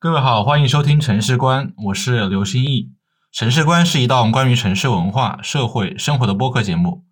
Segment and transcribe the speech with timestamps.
[0.00, 2.92] 各位好，欢迎收听城市观，我是刘新义。
[3.32, 7.04] 城市观是一档关于城市文化、社会生活的播客节目。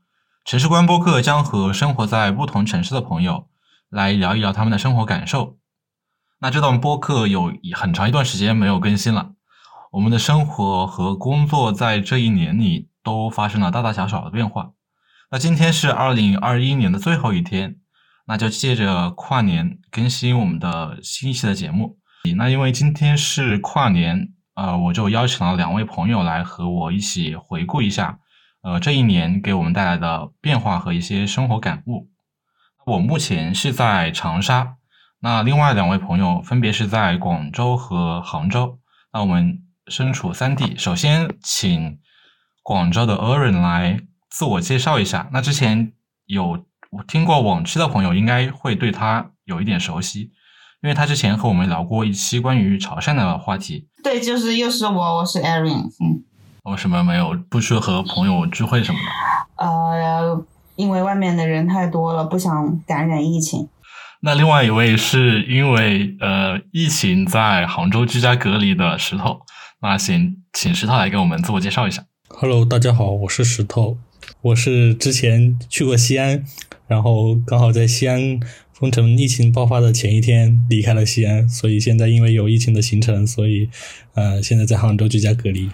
[0.45, 3.49] 城市观播客将和生活在不同城市的朋友
[3.91, 5.59] 来聊一聊他们的生活感受。
[6.39, 9.33] 那这档播客有很长一段时间没有更新了，
[9.91, 14.71] 我们的生活和工作在这一年里都发生了大大小小的变化。
[15.33, 17.79] 那今天是二零二一年的最后一天，
[18.29, 21.99] 那就借着跨年更新我们的新一期的节目。
[22.35, 28.19] 那因为今天是跨年，呃，我就邀请了两位朋友来和我一起回顾一下，
[28.63, 32.11] 呃，这一年给我们带来的变化和一些生活感悟。
[32.87, 34.77] 我目前是在长沙，
[35.21, 38.79] 那另外两位朋友分别是在广州和杭州。
[39.13, 41.99] 那我们身处三地，首先请
[42.63, 44.01] 广州的 Erin 来
[44.31, 45.29] 自我介绍一下。
[45.33, 45.93] 那之前
[46.27, 46.65] 有
[47.09, 50.33] 听过往期的朋友，应该会对他有一点熟悉。
[50.87, 56.23] 因为他之前和我们聊过一期关于潮汕的话题，对，就是又是我，我是 Erin，嗯，
[56.63, 59.67] 为什么没有不去和朋友聚会什么的？
[59.67, 60.45] 呃，
[60.77, 63.69] 因为外面的人太多了，不想感染疫情。
[64.21, 69.41] 那另外一位是因为呃疫情在杭州居家隔离的石头，
[69.83, 72.05] 那行请石头来给我们自我介绍一下。
[72.29, 73.99] Hello，大家好，我是石头，
[74.41, 76.45] 我是之前去过西安，
[76.87, 78.39] 然后刚好在西安。
[78.79, 83.71] 封城疫情爆发的前一天离开了西安，所以现在因为有疫情的行程，所以
[84.13, 85.71] 呃，现在在杭州居家隔离。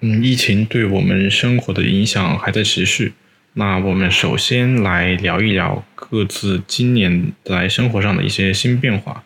[0.00, 3.12] 嗯，疫情对我们生活的影响还在持续。
[3.52, 9.22] 那我们首先来聊一聊各自今年来生活上的一些新变化。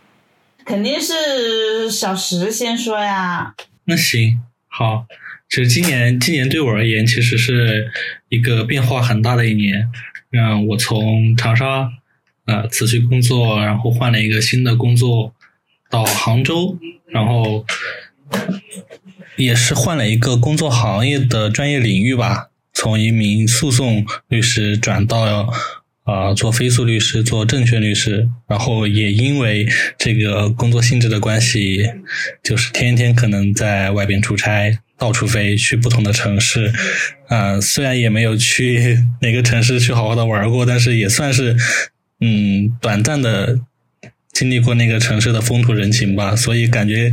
[0.64, 3.54] 肯定是小石先说呀。
[3.84, 5.06] 那行，好。
[5.48, 7.88] 其实今年，今年对我而言，其实是
[8.30, 9.88] 一个变化很大的一年。
[10.30, 11.92] 让我从长沙。
[12.46, 15.34] 呃，辞去工作，然后换了一个新的工作，
[15.90, 17.64] 到杭州，然后
[19.36, 25.52] 也是换了一个工作行业的专业领域吧，从一名诉讼律师转到
[26.04, 29.66] 啊做非诉律师，做证券律师，然后也因为
[29.98, 31.84] 这个工作性质的关系，
[32.44, 36.72] 就是天天可能在外边出差，到处飞，去不同的城市，
[37.26, 41.56] 啊，虽然也没有去 哪个城市去好好的玩过，但是也算是。
[42.20, 43.60] 嗯，短暂的
[44.32, 47.12] 经历过那个城市的风土人情吧，所以感觉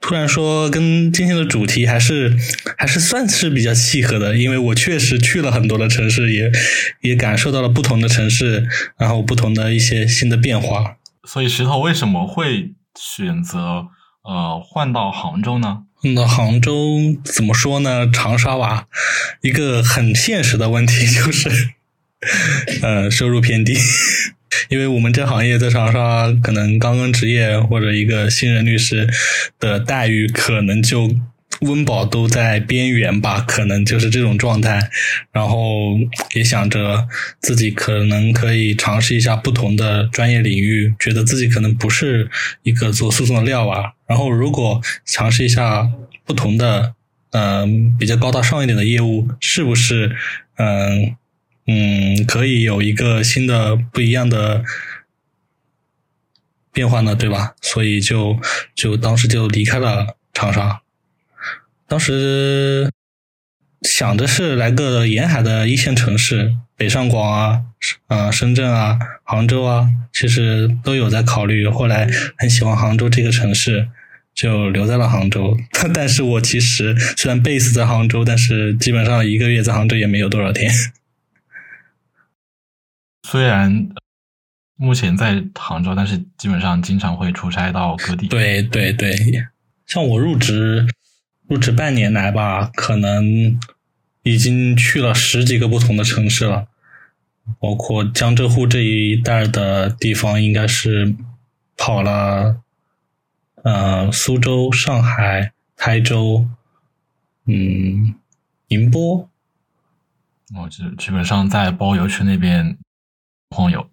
[0.00, 2.36] 突然说跟今天的主题还是
[2.76, 6.52] 还是算是比较契合的，因为我确实去了很多的城市，也
[7.00, 10.96] 也感受到了不同的城市，然后不同的一些新的变化。
[11.26, 13.86] 所以石头为什么会选择
[14.24, 15.84] 呃换到杭州呢？
[15.94, 18.10] 换到杭州怎么说呢？
[18.10, 18.88] 长沙吧，
[19.40, 21.70] 一个很现实的问题就是。
[22.82, 23.76] 呃，收入偏低，
[24.68, 29.08] 因为我们这行业在长沙，可能刚刚职业或者一个新人律师
[29.58, 31.14] 的待遇，可能就
[31.60, 34.90] 温饱都在边缘吧，可能就是这种状态。
[35.32, 35.98] 然后
[36.34, 37.06] 也想着
[37.40, 42.28] 自己可能可以尝试一下不同的专业领域，觉得自己可能不是
[42.62, 43.92] 一个做诉讼的料啊。
[44.06, 45.88] 然后如果尝试一下
[46.24, 46.94] 不同的，
[47.30, 50.14] 嗯，比较高大上一点的业务，是不是
[50.56, 51.16] 嗯？
[51.66, 54.62] 嗯，可以有一个新的不一样的
[56.72, 57.54] 变化呢，对吧？
[57.62, 58.38] 所以就
[58.74, 60.82] 就当时就离开了长沙。
[61.86, 62.90] 当时
[63.82, 67.62] 想的是来个沿海的一线城市，北上广啊，
[68.08, 71.66] 啊，深圳啊，杭州啊，其实都有在考虑。
[71.68, 73.88] 后来很喜欢杭州这个城市，
[74.34, 75.56] 就留在了杭州。
[75.94, 80.72] 但是我其实虽然 base 在杭州，但是基本上一个月在杭州也没有多少天。
[83.26, 83.88] 虽然
[84.76, 88.28] 目前在杭州，但是基本上经常会出差到各地。
[88.28, 89.16] 对对对，
[89.86, 90.86] 像我入职
[91.48, 93.58] 入职半年来吧，可能
[94.24, 96.68] 已经去了十几个不同的城市了，
[97.58, 101.16] 包括江浙沪这一带的地方，应该是
[101.78, 102.60] 跑了
[103.62, 106.46] 呃苏州、上海、台州，
[107.46, 108.14] 嗯，
[108.68, 109.30] 宁波。
[110.62, 112.76] 我基基本上在包邮区那边。
[113.54, 113.88] 朋友，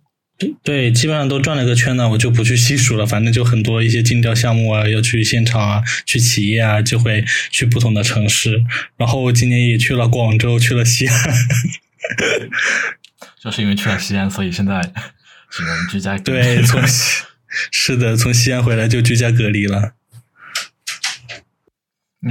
[0.63, 3.05] 对，基本上都转了个圈呢，我就不去细数了。
[3.07, 8.63] 反正就很多一些竞调项目啊，要去现场啊，去企业啊，就会去不同的城市。
[8.97, 11.15] 然后今年也去了广州，去了西安。
[13.39, 14.81] 就是因为去了西安，所以现在
[15.49, 16.17] 只能居家。
[16.17, 16.81] 对，从
[17.71, 19.93] 是的，从西安回来就居家隔离了。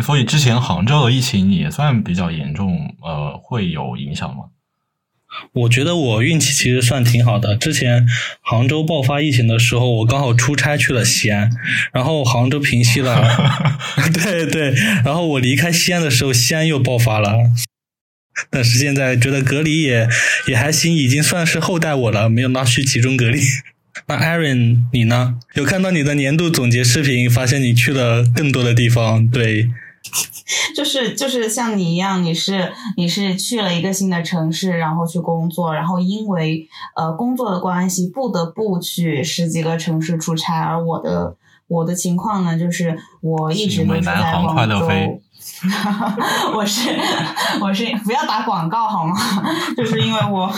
[0.03, 4.45] 所以之前杭州的疫情也算比较严重，呃，会有影响吗？
[5.53, 7.57] 我觉得我运气其实算挺好的。
[7.57, 8.07] 之前
[8.41, 11.51] 杭州爆发疫情的时候，我刚好出差去了西安，
[11.93, 13.25] 然后杭州平息了，
[14.13, 14.73] 对对，
[15.05, 17.51] 然后我离开西安的时候，西安又爆发了。
[18.49, 20.09] 但是现在觉得隔离也
[20.47, 23.41] 也还行，已经算是厚待我了，没有拉去集中隔离。
[24.07, 25.37] 那 Aaron 你呢？
[25.55, 29.69] 有看到你的年度总结视频，发现你去了更多的地方，对。
[30.75, 40.61] 就是就是像你一样，你是你是去了一个新的城市，然后去工作，然后因为呃工作的关系，不得不去十几个城市出差。
[40.61, 41.37] 而我的
[41.69, 44.89] 我的情况呢，就是我一直都是在广州。
[46.55, 46.91] 我是
[47.61, 49.17] 我是不要打广告好吗？
[49.77, 50.51] 就是因为我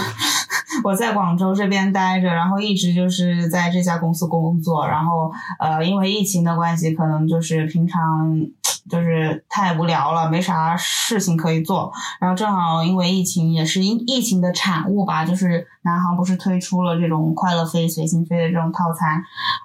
[0.84, 8.46] 我在广州这边待着，然后一直就是在这家公司工作，然后呃因为疫情的关系，可能就是平常。
[8.92, 11.90] 就是太无聊了，没啥事情可以做。
[12.20, 15.24] 然后正好因为疫情，也是因疫情的产物吧。
[15.24, 19.16] 就是南航不是推出了这种快乐飞、随心飞的这种套餐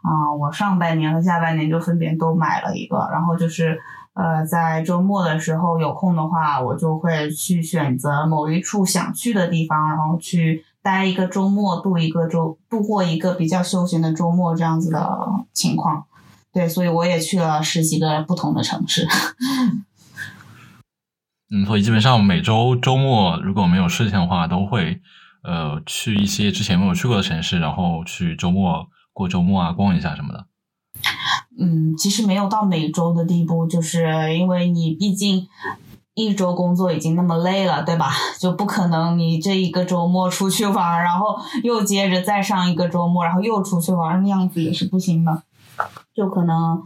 [0.02, 3.06] 啊，我上半年和下半年就分别都买了一个。
[3.12, 3.78] 然后就是
[4.14, 16.06] 呃，在周末的时候有空的话，我就会去选择某一处想去的地方，然后去待一个周末，度一个周，度过一个比较休闲的周末这样子的情况。
[16.54, 19.08] 对，所以我也去了十几个不同的城市。
[21.50, 25.00] 嗯，所以基本上每周周末如果没有事情的话，都会
[25.44, 30.46] 呃去一些之前没有去过的城市，然后去周末过周末啊，逛一下什么的。
[31.60, 35.48] 嗯，其实没有到每周的地步，就是因为你毕竟
[36.16, 38.12] 一周工作已经那么累了，对吧？
[38.40, 45.44] 就不可能你这一个周末出去玩，然后又接着再上一个周末，然后又出去玩，那样子也是不行的。
[46.18, 46.81] 就可能，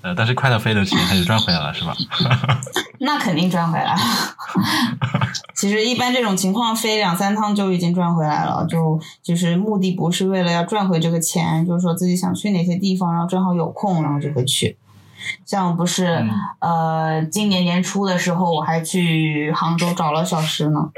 [0.00, 1.94] 呃，但是快乐飞的钱还是赚回来了，是吧？
[3.00, 4.00] 那肯定赚回来了。
[5.54, 14.78] 其实一般这种情况飞两三趟就已经赚回来了，就就是目的不是为了要赚回这个钱，就是说自己想去哪些地方，然后正好有空，然后就会去。
[15.44, 16.24] 像不是
[16.60, 20.90] 呃，今年年初的时候我还去杭州找了小石呢。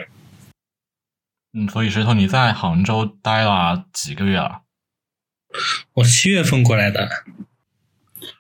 [1.53, 4.61] 嗯，所以石头你在杭州待了几个月了？
[5.95, 7.09] 我七月份过来的，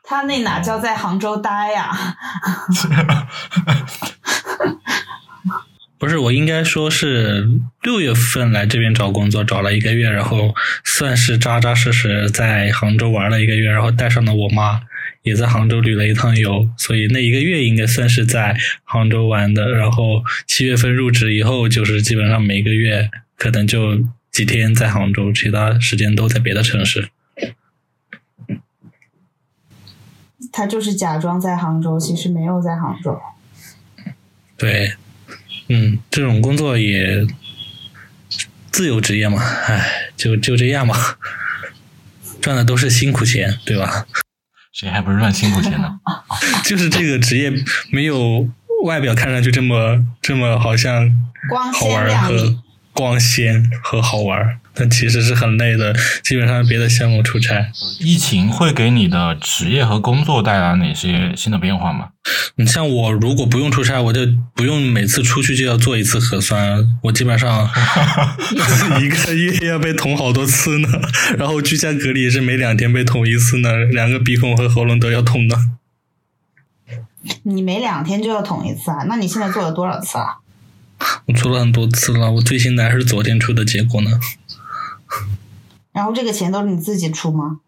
[0.02, 1.90] 他那哪叫在杭州待呀？
[5.98, 7.48] 不是，我应该说是
[7.82, 14.82] 六月份来这边找工作，找了一个月，然后算是扎扎实实在杭州玩了一个月，然后带上了我妈，
[15.22, 19.72] 也在杭州旅了一趟游，所以那一个月应该算是在杭州玩的。
[19.72, 23.98] 然后七月份入职以后，就是基本上每个月可能就。
[24.30, 27.10] 几天在杭州，其他时间都在别的城市。
[30.52, 33.20] 他就是假装在杭州，其实没有在杭州。
[34.56, 34.94] 对，
[35.68, 37.26] 嗯，这种工作也
[38.70, 40.96] 自由职业嘛，唉，就就这样嘛，
[42.40, 44.06] 赚的都是辛苦钱，对吧？
[44.72, 46.00] 谁还不是赚辛苦钱呢？
[46.64, 47.52] 就是这个职业
[47.90, 48.48] 没有
[48.84, 51.10] 外表看上去这么这么好像
[51.74, 52.62] 好玩和。
[52.98, 55.94] 光鲜和好玩，但其实是很累的。
[56.24, 57.70] 基本上别的项目出差。
[58.00, 62.08] 疫情会给你的职业和工作带来哪些新的变化吗？
[62.56, 64.22] 你像我，如果不用出差，我就
[64.52, 66.84] 不用每次出去就要做一次核酸。
[67.04, 67.70] 我基本上
[69.00, 70.88] 一个月要被捅好多次呢。
[71.38, 75.56] 然后居家隔离也是每两天被捅一次呢，两个鼻孔和喉咙都要捅的。
[77.44, 79.04] 你每两天就要捅一次啊？
[79.06, 80.38] 那你现在做了多少次啊？
[81.26, 84.18] 我做了很多次了，我最新的还是昨天出的结果呢。
[85.92, 87.60] 然后这个钱都是你自己出吗？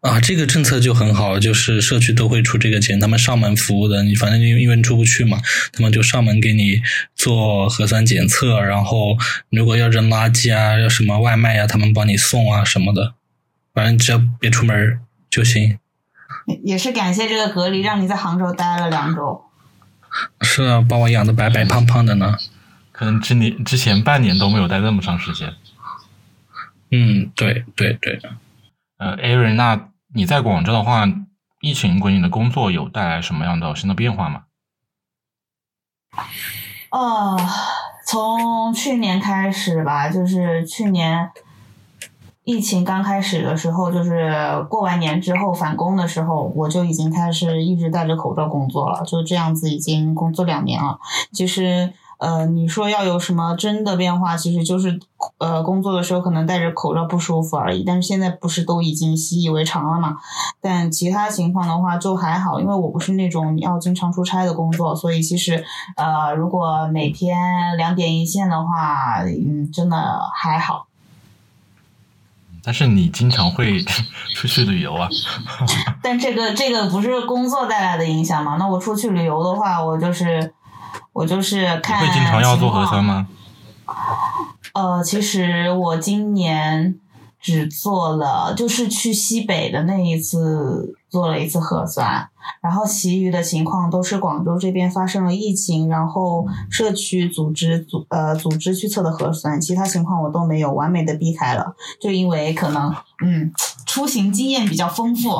[0.00, 4.02] 啊，这个政策就很好，就是社区都会出这个钱，他们上门服务的。
[4.02, 5.40] 你反正因因为你出不去嘛，
[5.72, 6.82] 他们就上门给你
[7.14, 9.16] 做核酸检测，然后
[9.48, 13.14] 如果要扔垃圾啊，要什么外卖呀，他们帮你送啊什么的。
[13.72, 15.00] 反正只要别出门
[15.30, 15.78] 就行。
[16.62, 19.42] 也是感谢这个隔离，让你在杭州待了两周。
[20.42, 22.36] 是啊，把我养的白白胖胖的呢。
[22.94, 25.52] 可能之年之前半年都没有待那么长时间。
[26.92, 28.20] 嗯，对对对。
[28.98, 31.04] 呃，Aaron，那你在广州的话，
[31.60, 34.44] 疫情给你的工作有带来什么样的新的变化吗？
[36.90, 37.36] 哦，
[38.06, 41.32] 从去年开始吧，就是去年。
[42.46, 44.30] 疫情刚开始的时候，就是
[44.68, 51.00] 过完年之后返工的时候，我就已经开始一直戴着口罩工作了，就这样子已经工作两年了。
[51.32, 54.98] 其实，呃，你说要有什么真的变化，其实就是
[55.38, 57.82] 呃工作的时候可能戴着口罩不舒服而已。
[57.84, 60.16] 但是现在不是都已经习以为常了嘛？
[60.60, 65.64] 但其他情况的话就还好，因为我不是那种要经常出差的工作，所以其实
[65.96, 70.86] 呃如果每天两点一线的话，嗯，真的还好。
[72.66, 73.84] 但是你经常会
[74.34, 75.06] 出去旅游啊？
[76.02, 78.56] 但这个这个不是工作带来的影响嘛？
[78.56, 80.54] 那我出去旅游的话，我就是
[81.14, 81.98] 我就是看。
[82.00, 83.26] 会经常要做核酸吗？
[84.74, 86.98] 呃，其实我今年
[87.40, 92.28] 只做了，就是去西北的那一次做了一次核酸。
[92.60, 102.94] 然后其余的情况都是广州这边发生了疫情，然后社区组织组呃组织去测的核酸，其他情况我都没有完美的避开了，就因为可能
[103.24, 103.50] 嗯
[103.86, 105.30] 出行经验比较丰富。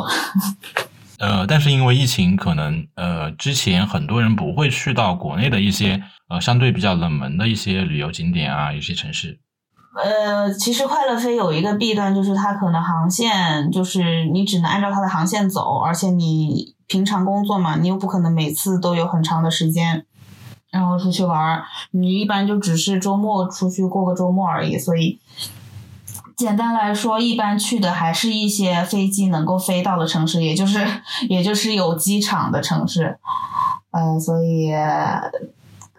[1.18, 9.38] 呃，但是因为疫情，可能呃之前很多人不会去到国内的一些呃相对比较冷门的一些旅游景点啊，一些城市。
[9.97, 20.04] 呃，其实快乐飞有一个弊端，就是它可能航线就是你只能按照它的航线走，而且你平常工作嘛，你又不可能每次都有很长的时间，
[20.73, 24.76] 然后出去玩儿，你一般就只是周末出去过个周末而已。
[24.76, 25.21] 所以，
[26.37, 30.87] 简单来说，一般去的还是一些飞机能够飞到的城市，也就是
[31.29, 33.19] 也就是有机场的城市。
[33.91, 34.73] 呃，所以。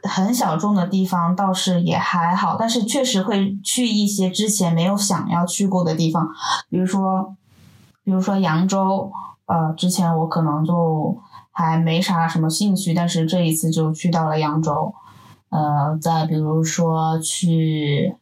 [0.08, 6.30] 很小众的地方倒是也还好，但是确实会去一些之前没有想要去过的地方，
[6.70, 7.36] 比如说，
[8.04, 9.12] 比如说扬州，
[9.48, 11.18] 呃，之前我可能就
[11.50, 14.94] 还没啥什么兴趣，但是这一次就去到了扬州，
[15.50, 18.16] 呃，再比如说去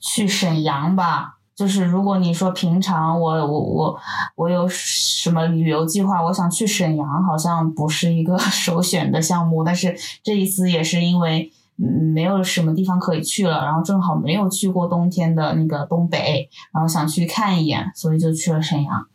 [0.00, 1.34] 去沈阳吧。
[1.54, 4.00] 就是如果你说平常我我我
[4.36, 9.64] 我有什么旅游计划，我想去沈阳，好像不是一个 首选的项目。
[9.64, 19.08] 但是这一次也是因为没有什么地方可以去了，然后正好没有去过冬天的那个东北，然后想去看一眼，所以就去了沈阳。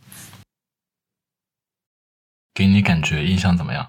[2.54, 3.88] 给你感觉印象怎么样？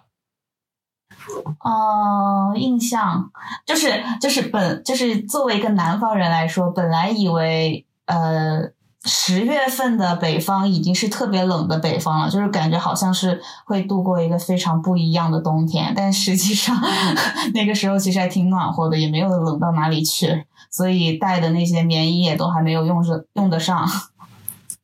[1.64, 3.30] 嗯，印象
[3.66, 7.86] 就是就是本就是作为一个南方人来说，本来以为。
[8.06, 8.60] 呃，
[9.04, 16.76] 十月份的北方已经是特别冷的北方了，就是感觉好像是会度过一个非常不一样的冬天，但实际上
[17.54, 23.88] 那个时候其实还挺暖和的，也没有冷到哪里去，所以带的那些棉衣也都还没有用上用得上，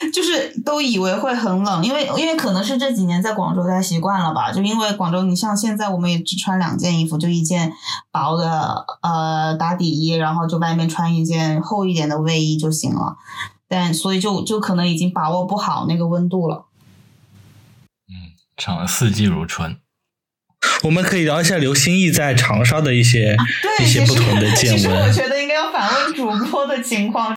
[0.14, 7.70] 就是都以为会很冷，因为因为可能是这几年在广州待习惯了吧，就因为广州你像现在我们也只穿两件衣服，就一件
[8.10, 13.16] 薄的呃打底衣，然后就外面穿一件厚一点的卫衣就行了，
[13.68, 16.64] 但所以就就可能已经把握不好那个温度了。
[18.08, 19.76] 嗯，长四季如春。
[20.84, 23.36] 我们可以聊一下刘心义在长沙的一些
[23.82, 24.78] 一些不同的 见闻。
[24.78, 27.34] 其实我觉得应该要反问主播的情况。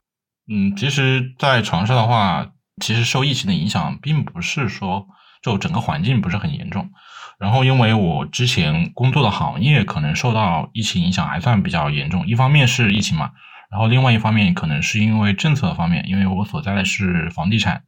[0.48, 2.52] 嗯，其实，在长沙的话，
[2.84, 5.08] 其实受疫情的影响，并不是说
[5.42, 6.92] 就整个环境不是很严重。
[7.40, 13.32] 然后，因为我之前工作的行业可能受到疫情影响还算比较严重，一方面是疫情嘛，
[13.72, 17.84] 然后另外一方面可能是因为政策方面，因为我所在的是房地产，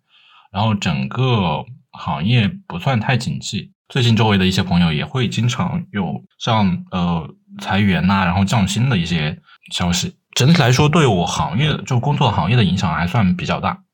[0.52, 3.72] 然后整个行业不算太景气。
[3.88, 9.40] 最近周围的一些朋友也会经常有像呃裁员呐，然后降薪的一些
[9.72, 10.16] 消息。
[10.34, 13.85] 整体来说，对我行业就工作行业的影响还算比较大。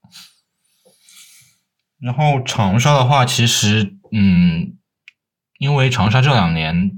[2.02, 4.74] 然后长沙的话，其实嗯，
[5.60, 6.92] 因为长沙这两年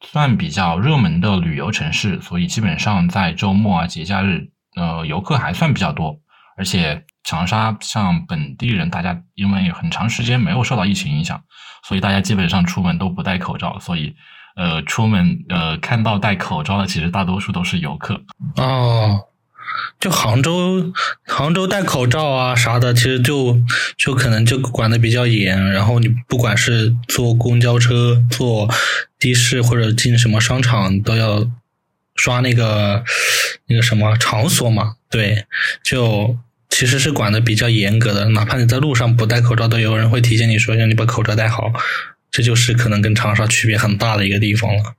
[0.00, 6.18] 算比较热门的旅游城市，所以基本上在周末啊、节假日，呃，游客还算比较多。
[6.56, 11.44] 而且长沙像本地人，大家因为很长时间没有受到疫情影响，
[11.86, 14.16] 所以大家基本上出门都不戴口罩，所以。
[14.58, 18.18] 呃，出门呃，看到戴口罩的，其实大多数都是游客。
[18.56, 19.20] 哦，
[19.98, 20.92] 就杭州，
[21.24, 23.58] 杭州戴口罩啊啥的，其实就
[23.96, 25.70] 就可能就管的比较严。
[25.70, 28.68] 然后你不管是坐公交车、坐
[29.18, 31.50] 的士或者进什么商场，都要
[32.14, 33.04] 刷那个
[33.66, 34.96] 那个什么场所嘛。
[35.10, 35.46] 对，
[35.84, 36.36] 就
[36.68, 38.28] 其实是管的比较严格的。
[38.30, 41.72] 哪怕你在路上不戴口罩，都有人会提醒你说让你把口罩戴好。
[42.30, 44.94] 这就是可能跟长沙区别很大的一个地方了。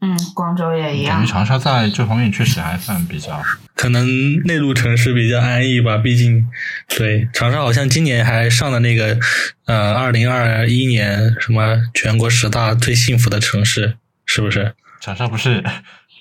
[0.00, 1.16] 嗯，广州也一样。
[1.18, 3.42] 感觉长沙在这方面确实还算比较，
[3.74, 4.06] 可能
[4.44, 5.96] 内陆城市比较安逸吧。
[5.96, 6.46] 毕竟，
[6.88, 9.18] 对长沙好像今年还上了那个
[9.66, 13.96] 呃，二零二一年什么全国十大最幸福的城市，
[14.26, 14.74] 是不是？
[15.00, 15.62] 长沙不是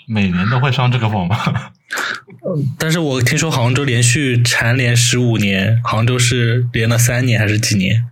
[0.08, 1.38] 每年都会上这个榜吗？
[2.77, 8.06] 但是我听说杭州连续蝉联十五年，杭州是连了三年还是几年？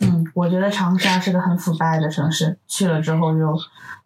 [0.00, 3.56] 嗯，我觉得长沙是个很腐败的城市，去了之后就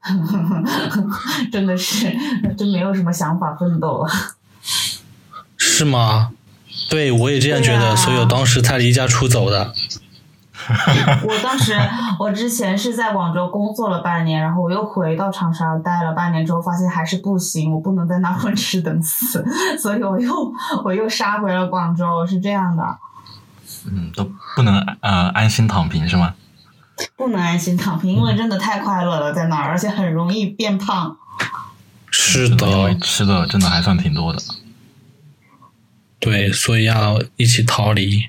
[1.52, 2.10] 真的是
[2.56, 4.10] 就没有什么想法奋斗了。
[5.56, 6.30] 是吗？
[6.88, 9.72] 对，我也这样觉得，啊所以我当时才离家出走的。
[11.24, 11.74] 我当时，
[12.18, 19.44] 我之前是在广州工作了半年，然后我又回到长沙待了半年之后，发现还是不行，我不能在那 混吃等死，
[19.78, 20.32] 所以我又
[20.84, 22.84] 我又杀回了广州，是这样的，
[23.86, 26.34] 嗯，都不能呃安心躺平是吗？
[27.16, 31.16] 不能安心躺平，因为真的太快乐了在那儿，而且很容易变胖。
[32.10, 34.38] 是的，吃的真的还算挺多的。
[36.18, 38.24] 对，所以要一起逃离。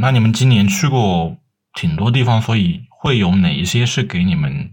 [0.00, 1.36] 那你们今年去过
[1.74, 4.72] 挺多地方，所以会有哪一些是给你们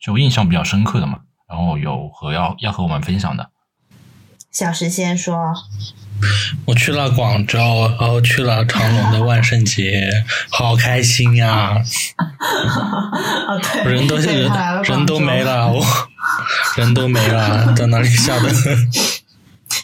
[0.00, 1.20] 就印象比较深刻的嘛？
[1.48, 3.50] 然后有和要要和我们分享的。
[4.56, 5.52] 小石先说，
[6.64, 7.58] 我去了广州，
[8.00, 10.10] 然后去了长隆的万圣节，
[10.48, 11.74] 好开心呀！
[12.16, 15.84] 啊对，人都人都没了，我
[16.78, 18.50] 人都没了，在那里吓的。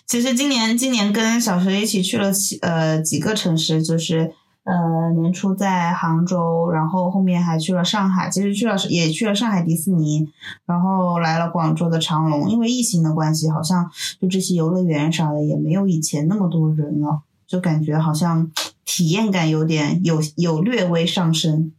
[0.07, 4.33] 其实今年今年跟小石一起去了几呃几个城市，就是
[4.65, 10.29] 呃年初在杭州，然后后面还去了上海，其实去了也去了上海迪士尼，
[10.67, 12.49] 然后来了广州的长隆。
[12.49, 13.91] 因为疫情的关系，好像
[14.21, 18.51] 就这些游乐园啥的也没有以前那么多人了，就感觉好像
[18.85, 21.73] 体验感有点有有略微上升。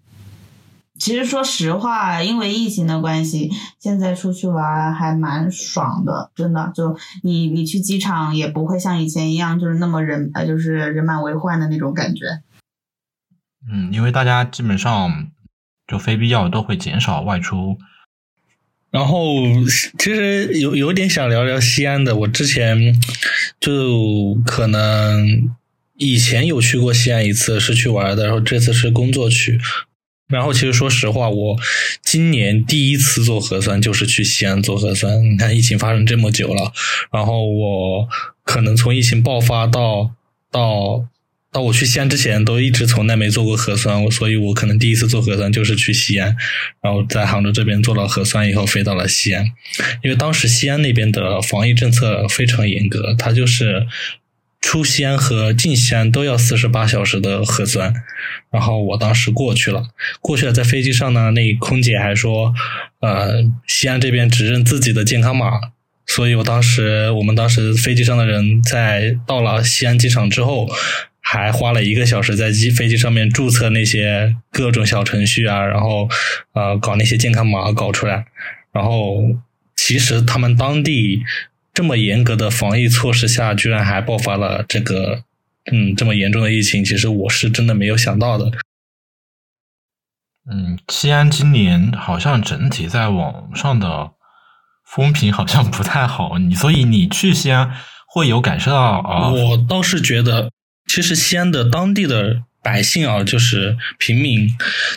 [0.99, 3.49] 其实说实话，因为疫情的关系，
[3.79, 6.71] 现在出去玩还蛮爽的，真的。
[6.75, 12.41] 就你你去机场也不会像以前一样，就是那么人呃，就是人满为患的那种感觉。
[13.71, 15.31] 嗯，因为大家基本上
[15.87, 17.77] 就非必要都会减少外出。
[18.91, 19.25] 然后
[19.97, 23.01] 其实有有点想聊聊西安的，我之前
[23.59, 25.49] 就可能
[25.95, 29.59] 以前有去过西安一次，是去玩的，然后这次是工作去。
[30.27, 31.59] 然后其实说实话，我
[32.03, 35.23] 今年第一次做核酸就是去西安做核酸。
[35.23, 36.71] 你看疫情发生这么久了，
[37.11, 38.07] 然后我
[38.43, 40.11] 可能从疫情爆发到
[40.51, 41.07] 到
[41.53, 46.35] 到我去西安之前，都一直从来没做过核酸，我所以我可能第一次做核酸就是去西安，
[46.81, 49.45] 然后在杭州这边做了核酸以后飞到了西安，
[50.03, 53.85] 因为当时西安那边的防疫政策非常严格，它就是
[54.61, 57.93] 出西安和进西安都要四十八小时的核酸，
[58.51, 59.89] 然后我当时过去了，
[60.21, 62.53] 过去了，在飞机上呢，那空姐还说，
[62.99, 65.51] 呃，西安这边只认自己的健康码。
[66.05, 70.69] 所以我当时，我们当时飞机上的人在到了西安机场之后，
[71.25, 76.07] 还花了一个小时在机飞机上面注册那些各种小程序啊，然后
[76.51, 78.25] 呃搞那些健康码搞出来。
[78.73, 79.23] 然后
[79.75, 81.23] 其实他们当地
[81.73, 85.23] 这么严格的防疫措施下，居然还爆发了这个
[85.71, 88.51] 嗯这么严重的疫情，其实我是真的没有想到的。
[90.51, 94.11] 嗯，西安今年好像整体在网上的
[94.85, 97.71] 风评好像不太好，你所以你去西安
[98.07, 99.29] 会有感受到啊？
[99.29, 100.51] 我倒是觉得，
[100.93, 104.47] 其实西安的当地的百姓啊，就是平民，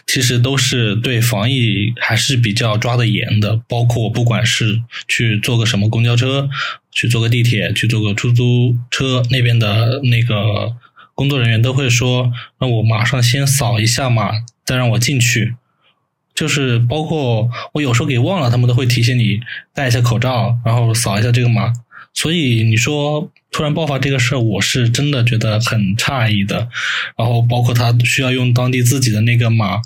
[0.06, 3.58] 其实都是对防疫还是比较抓得严的。
[3.66, 6.50] 包括不管是去坐个什么公交车，
[6.92, 10.76] 去坐个地铁，去坐个出租车，那边的那个
[11.14, 14.32] 工作人员都会说，让我马上先扫一下码，
[14.66, 15.54] 再让我进去。
[16.34, 19.40] 就是包括我有时候给忘了，他们都会提醒你
[19.74, 21.72] 戴一下口罩，然后扫一下这个码。
[22.16, 26.68] 所以你说突然爆发这个事儿，我是真的觉得很诧异的。
[27.16, 29.82] 然后包括他需要用当地自己的那个码，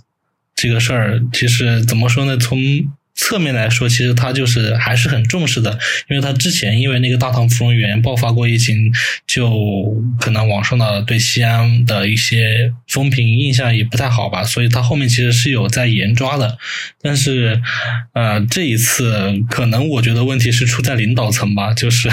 [0.54, 2.36] 这个事儿其实怎么说呢？
[2.38, 2.58] 从
[3.22, 5.78] 侧面来说，其实他就是还是很重视的，
[6.08, 8.90] 因为他之前因为那个大唐芙蓉园爆发过疫情，
[9.26, 16.56] 就可能网上的对西安的一些风评印象也不太好吧，所以他后面其实是有在严抓的。
[17.02, 17.60] 但是，
[18.14, 22.08] 呃，这一次可能我觉得问题是出在领导层吧，就是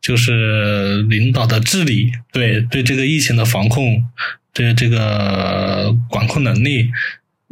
[0.00, 4.04] 就是领导的治理，对对这个疫情的防控，
[4.52, 6.90] 对这个管控能力。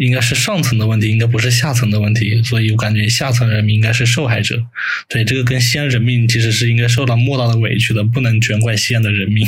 [0.01, 4.65] 应该是上层的问题，应该不是下层的问题，所以我感觉下层人民应该是受害者。
[5.09, 9.47] 对这个跟西安人民其实是应该受到莫大的委屈的，不能全怪西安的人民。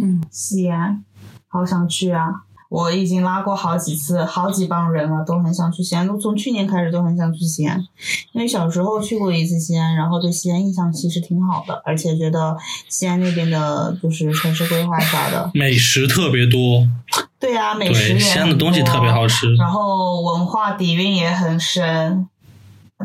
[0.00, 1.04] 嗯，西安，
[1.48, 2.28] 好想去啊！
[2.72, 6.08] 我已经拉过好几次，好几帮人了，都很想去西安。
[6.08, 7.78] 都从去年开始都很想去西安，
[8.32, 12.56] 因为小时候去过一次西安，然后对西安印象其实挺好的，而且觉得
[12.88, 16.88] 西安那边的就是城市规划啥的，美食特别多，
[17.38, 19.54] 对呀、美食西安的东西特别好吃。
[19.56, 22.26] 然后文化底蕴也很深，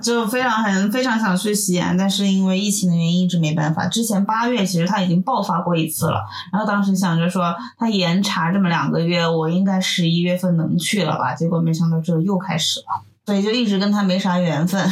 [0.02, 3.88] 就非常很非常想去西安，但是因为疫情的原因一直没办法。
[3.88, 11.34] 之前八月其实它已经爆发过一次了，然后当时想着说它严查这么两个月，我应该十一月份能去了吧？
[11.36, 14.90] 结果没想到这又开始了，所以就一直跟他没啥缘分。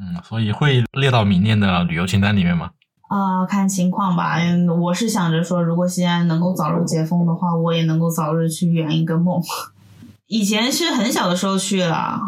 [0.00, 2.70] 嗯，所以会列到明年的旅游清单里面吗？
[3.08, 4.38] 啊、看情况吧。
[4.38, 9.42] 嗯，我是想着说，如果西安能够早日解封的话，我也能够早日去圆一个梦。
[10.28, 12.20] 以前是很小的时候去了，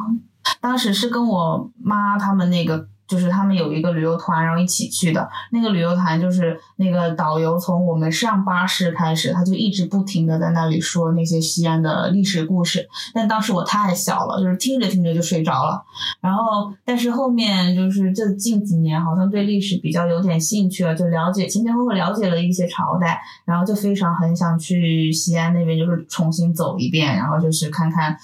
[0.61, 5.29] 当时是跟我妈他们那个，就是他们有一个旅游团，然后一起去的。
[5.51, 12.89] 那个旅游团就是那个导游从我们上巴士开始，他就一直不停的在那里说那些西安的历史故事。
[13.13, 15.83] 但当时我太小了，就是听着听着就睡着了。
[16.21, 28.17] 然后，但是后面就是这近几年，好像对历史比较有点兴趣了，就了解前前后后了解了一些朝代，然后就非常很想去西安那边，就是重新走一遍，然后就是看看，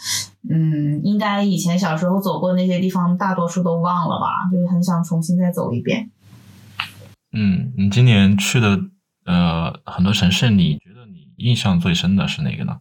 [0.51, 6.11] 嗯，应该以前小时候走过那些地方，大多数都忘了吧，就是很想重新再走一遍。
[7.33, 8.81] 嗯，你今年去的
[9.27, 12.79] 呃很多城市，你觉得你印象最深的是哪个呢？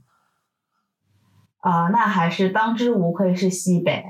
[1.60, 4.06] 啊、那还是当之无愧是西北。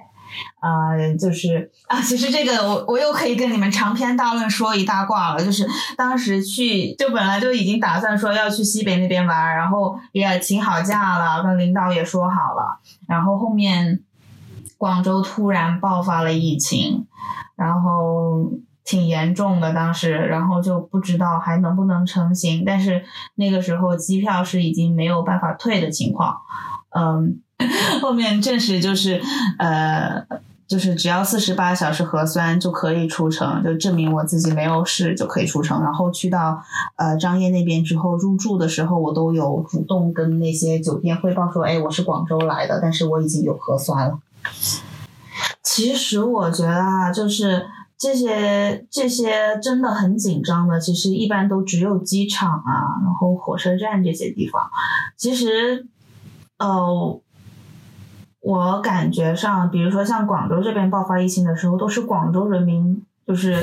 [0.61, 5.43] 呃，就是啊，其实这个我我又可以跟你们长篇大论说一大挂了。
[5.43, 13.99] 就是当时去，就本来就已经打算说要去西北那边玩，然后也请好假了，跟领导也说好了，然后后面
[14.77, 17.07] 广州突然爆发了疫情，
[17.55, 18.51] 然后
[18.83, 23.03] 挺严重的当时，然后就不知道还能不能成行，但是
[23.35, 26.37] 那个时候机票是已经没有办法退的情况，
[26.95, 27.41] 嗯。
[28.01, 29.21] 后面证实就是
[29.57, 30.23] 呃，
[30.67, 35.81] 就是只要四十八小时核酸就可以出城，就证明我自己没有事就可以出城。
[35.81, 36.61] 然后去到
[36.97, 44.19] 呃张掖那边之后入住的时候，我都有主动跟那些酒店汇报说，哎，我是广州来的，但是我已经有核酸了。
[45.63, 47.65] 其实我觉得啊，就是
[47.97, 54.69] 这些这些真的很紧张的，其实一般都只有机场啊，然后火车站这些地方。
[55.17, 55.87] 其实，
[56.59, 57.19] 呃。
[58.47, 63.62] 我感觉上，比如说像广州这边爆发疫情的时候，都是广州人民就是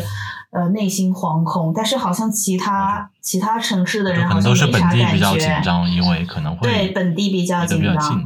[0.50, 5.62] 呃内心惶恐，但是好像其他其他城市的人好像可能都是本没啥感地比较紧觉。
[5.64, 8.22] 张，因为可能会对本地比较紧张。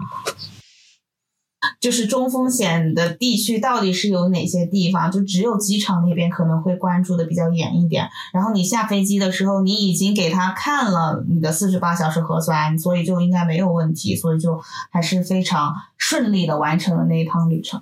[1.81, 5.11] 就是中风险的地区到底是有哪些地方？
[5.11, 8.09] 就只有机场那边可能会关注的比较严一点。
[8.33, 15.73] 然后你下飞机的时候，你已经给他看了你的四十八小时核酸，所以就应该没有问题，所以就还是非常
[16.09, 17.79] 顺利的完成了那一趟旅程。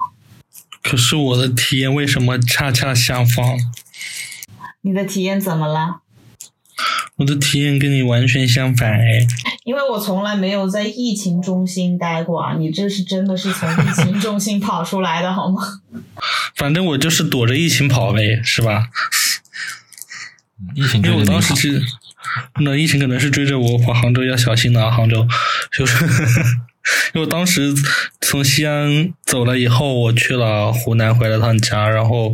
[0.83, 3.57] 可是我的体验为什么恰恰相反？
[4.81, 6.01] 你的体验怎么了？
[7.19, 9.25] 我的体验跟你完全相反哎。
[9.63, 15.63] 因为我从来没有在疫情中心待过啊，你这是真的是从疫情中心跑出来的好吗？
[16.57, 18.89] 反正我就是躲着疫情跑呗，是吧？
[20.59, 21.81] 嗯疫情因为我当时是，
[22.61, 25.29] 那疫情可能是追着我跑杭州，要小心了啊，杭州
[25.71, 26.05] 就是。
[27.15, 27.73] 因为当时
[28.21, 32.33] 从西安走了以后，我去了湖南，回了趟家，然后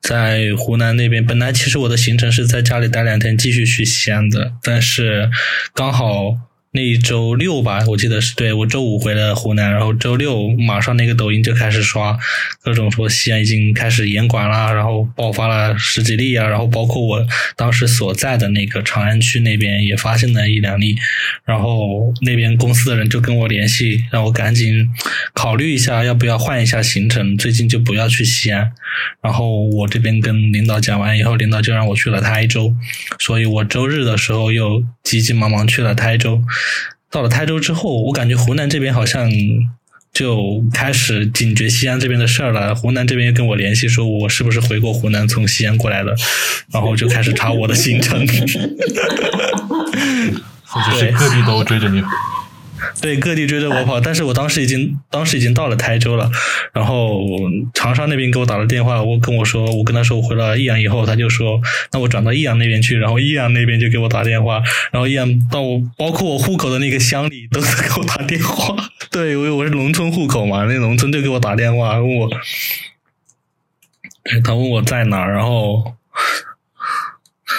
[0.00, 5.30] 在湖南那边，本来其实我的行程是在家里待两天，继续去西安的，但是
[5.74, 6.36] 刚好
[6.76, 12.18] 那一周六吧，我记得是对我周五回了湖南，然后周六马上那个抖音就开始刷
[12.64, 20.96] 各种说西安已经开始严管啦，然后爆发了十几例啊，然后包括我当时所在的那个长安区那边也发现了一两例，
[21.44, 24.88] 然后那边公司的人就跟我联系，让我赶紧
[25.32, 28.72] 考虑一下要不要换一下行程，最近就不要去西安。
[29.22, 32.74] 然后我这边跟领导讲完以后，领导就让我去了台州，
[33.20, 36.42] 所以我周日的时候又急急忙忙去了台州。
[37.10, 39.30] 到了台州之后，我感觉湖南这边好像
[40.12, 42.74] 就开始警觉西安这边的事儿了。
[42.74, 46.14] 湖南这边跟我联系说，我是不是回过湖南从西安过来的，
[46.72, 48.26] 然后就开始查我的行程。
[50.66, 52.02] 或者是各地都追着你。
[53.00, 56.30] 对，各地追着我跑，但是我当时已经当时已经到了台州了，
[56.72, 57.20] 然后
[57.72, 61.60] 长沙那边给我打了电话，我跟我说，我跟他说我回了益阳以后，他就说
[61.92, 68.76] 那我转到益阳那边去，然后益阳那边就给我打电话，然后益阳到我包括我户口的那个乡里都在给我打电话，
[69.10, 72.30] 对，因为我是农村户口嘛，那农村就给我打电话问我，
[74.42, 75.94] 他问我在哪，然后。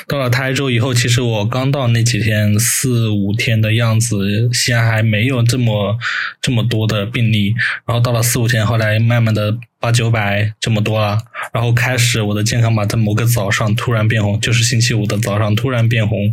[0.08, 5.98] 到了台州以后，其实我刚到那几天，四五天的样子，西安还没有这么
[6.42, 7.56] 这么多的病例。
[7.86, 11.18] 然后到了四五天，后来慢慢的八九百这么多了。
[11.52, 16.32] 然后开始我的健康码在某个早上突然变红，就是星期五的早上突然变红，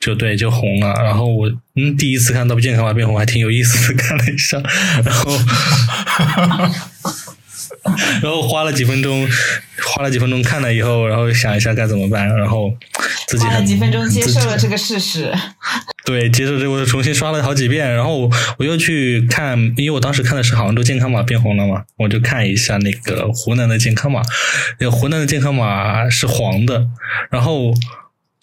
[0.00, 0.92] 就对，就红了。
[1.04, 4.60] 然后我嗯第一次看到健康码变红，还挺有意思的， 看了一下，
[5.04, 5.30] 然后。
[8.22, 9.26] 然后花了几分钟，
[9.94, 12.72] 花了几分钟看了以后，然后想一下该怎么办，然后
[13.26, 15.32] 自己花了很几分钟接受了这个事实。
[16.06, 24.22] 对，接着这我重新刷了好几遍，然后我又去看，因为我当时看的是杭州健康码变红了嘛，我就看一下那个湖南的健康码，
[24.78, 26.86] 那个湖南的健康码是黄的，
[27.30, 27.74] 然后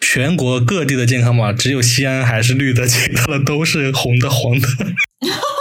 [0.01, 4.67] 全国各地的健康码只有西安还是绿的，其他的都是红的、黄的。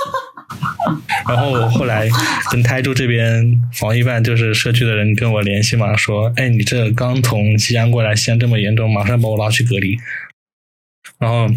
[1.28, 2.08] 然后后来
[2.50, 9.96] 跟台州这边防疫办就是社区的人跟我联系嘛，说，哎，你这刚从西安过来，西安这么严重，马上把我拉去隔离。
[11.18, 11.48] 然后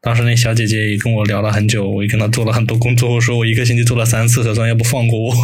[0.00, 5.34] 当时那小姐姐也跟我聊了很久，我也跟她做了很多工作，我说我一个星期做了三次核酸，要不放过我？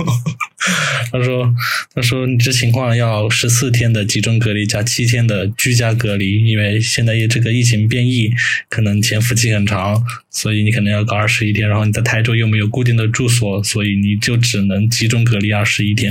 [1.12, 1.54] 他说
[1.94, 8.30] 他说你这情况要十四天的集中隔离加七天的居家隔离，因为现在这个疫情变异，
[8.68, 11.68] 可能潜伏期很长，所以你可能要搞二十一天。
[11.68, 16.10] 然后你在台州又没有固定的住所，所以你就只能集中隔离二十一天。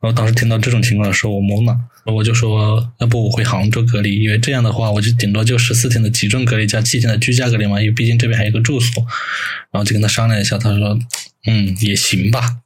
[0.00, 1.76] 然后当时听到这种情况的时候，我懵了。
[2.04, 9.02] 我就说，要不我回杭州隔离，因为这样的话，我就顶多就十四天的集中隔离加七天的居家隔离嘛，因为毕竟这边还有个住所。
[9.70, 10.98] 然后就跟他商量一下，他说，
[11.46, 12.58] 嗯，也行吧。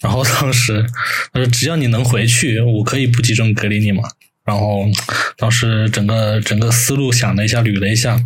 [0.00, 0.84] 然后当时
[1.32, 4.02] 他说，只要你能回去，我可以不集中隔离你嘛。
[4.44, 4.84] 然后
[5.38, 8.20] 当时整个整个思路想了一下，捋了一下，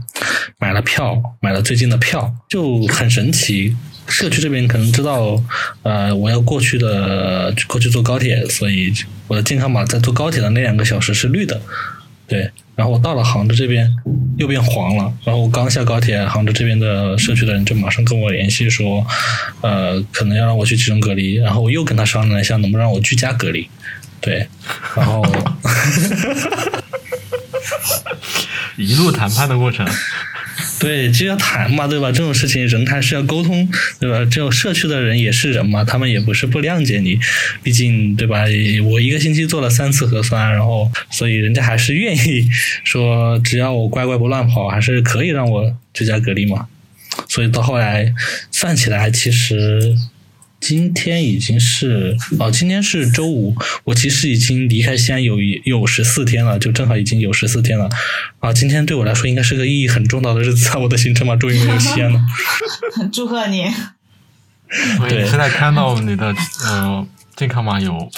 [0.58, 3.76] 买了票，买了最近的票，就很神奇。
[4.08, 5.40] 社区这边可能知道，
[5.82, 8.92] 呃，我要过去的过去坐高铁，所以
[9.26, 11.60] 我的健康码在坐高铁的那两个小时是绿的，
[12.28, 12.48] 对。
[12.76, 13.92] 然后我到了杭州这边
[14.36, 19.04] 又变黄了，然后我刚下高铁，杭州这边的社区的人就马上跟我联系说，
[19.62, 23.68] 呃，可能要让我去集中隔离，然后我又跟他商量了一下，能不能让我居家隔离，
[24.20, 24.46] 对，
[24.94, 25.26] 然后
[28.78, 29.84] 一路谈判的过程，
[30.78, 32.12] 对，就要谈嘛，对吧？
[32.12, 34.18] 这种事情人还是要沟通，对吧？
[34.30, 37.18] 这种社区的人也是人嘛，他们也不是不谅解你，
[37.62, 38.44] 毕竟对吧？
[38.84, 42.48] 我一个星期做了三次核酸，然后所以人家还是愿意
[42.84, 46.66] 说，只要我乖乖不乱跑，还是可以让我居家隔离嘛。
[47.28, 48.14] 所以到后来
[48.52, 49.96] 算起来，其实
[50.60, 57.88] 今天已经是哦，今天是周五，我其实已经离开西安有一有十四天了，就正好已经有十四天了。
[58.40, 62.20] 啊，今天对我来说应该是个意义很重大的日子，在 我的行程嘛，终于没有西安了。
[63.12, 63.64] 祝贺你！
[65.08, 68.10] 对现在看到你的呃健康码有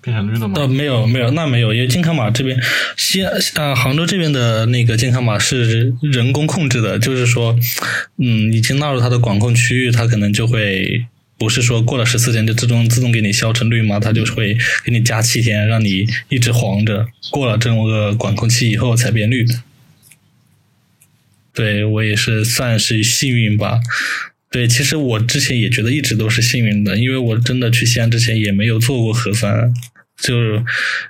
[0.00, 0.54] 变成绿的吗？
[0.56, 2.58] 呃，没有没有，那没有，因为健康码这边
[2.96, 7.54] 西安呃杭州这边的那个健康码是人工控制的，就是说，
[8.16, 11.04] 嗯，已经纳入它的管控区域，它可能就会
[11.40, 19.46] 不是说过了十四天就自动自动给你消成绿嘛，它就会给你加七天，让你一直黄着，过了这么个管控期以后才变绿。
[21.54, 23.80] 对我也是算是幸运吧。
[24.50, 29.72] 对，其实我之前也觉得一直都是幸运的，因为我真的去西安之前也没有做过核酸，
[30.20, 30.34] 就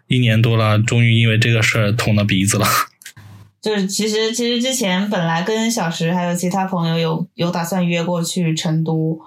[0.06, 2.66] 一年多了，终于因为这个事儿捅了鼻子了。
[3.60, 9.20] 就是其实其实之前本来跟小石还有其他朋友有有打算约过去成都，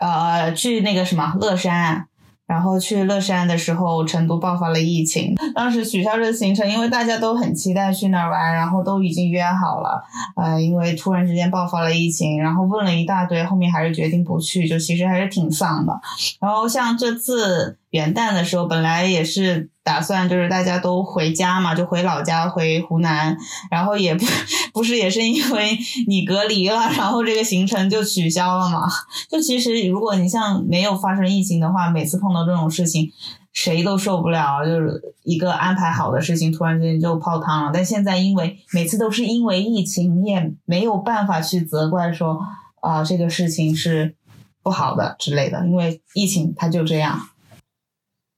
[0.00, 2.06] 呃，去那个什么乐山。
[2.46, 10.02] 然后去乐山的时候，成都爆发了疫情，当时取消了行程，因为大家都很期待去那儿玩，然后都已经约好了，
[10.34, 16.00] 呃，因为突然之间爆发了疫情，然后问了一大堆，后面还是决定不去，就其实还是挺丧的。
[16.40, 23.36] 然后像这次元旦的时候，本来也是打算就是大家都回家嘛，就回老家，回湖南，
[23.70, 24.24] 然后也不
[24.72, 25.76] 不是也是因为
[26.06, 28.88] 你隔离了，然后这个行程就取消了嘛。
[29.28, 33.10] 就其实如果你像没有发生疫情的话，每次碰到这种事情，
[33.52, 37.70] 谁都受不了，就是一个安排好的事情突然之间就泡汤了。
[37.74, 42.40] 但现在因为每次都是因为疫情，你也没有办法去责怪说
[42.80, 44.14] 啊、这个事情是
[44.62, 47.20] 不好的之类的，因为疫情它就这样。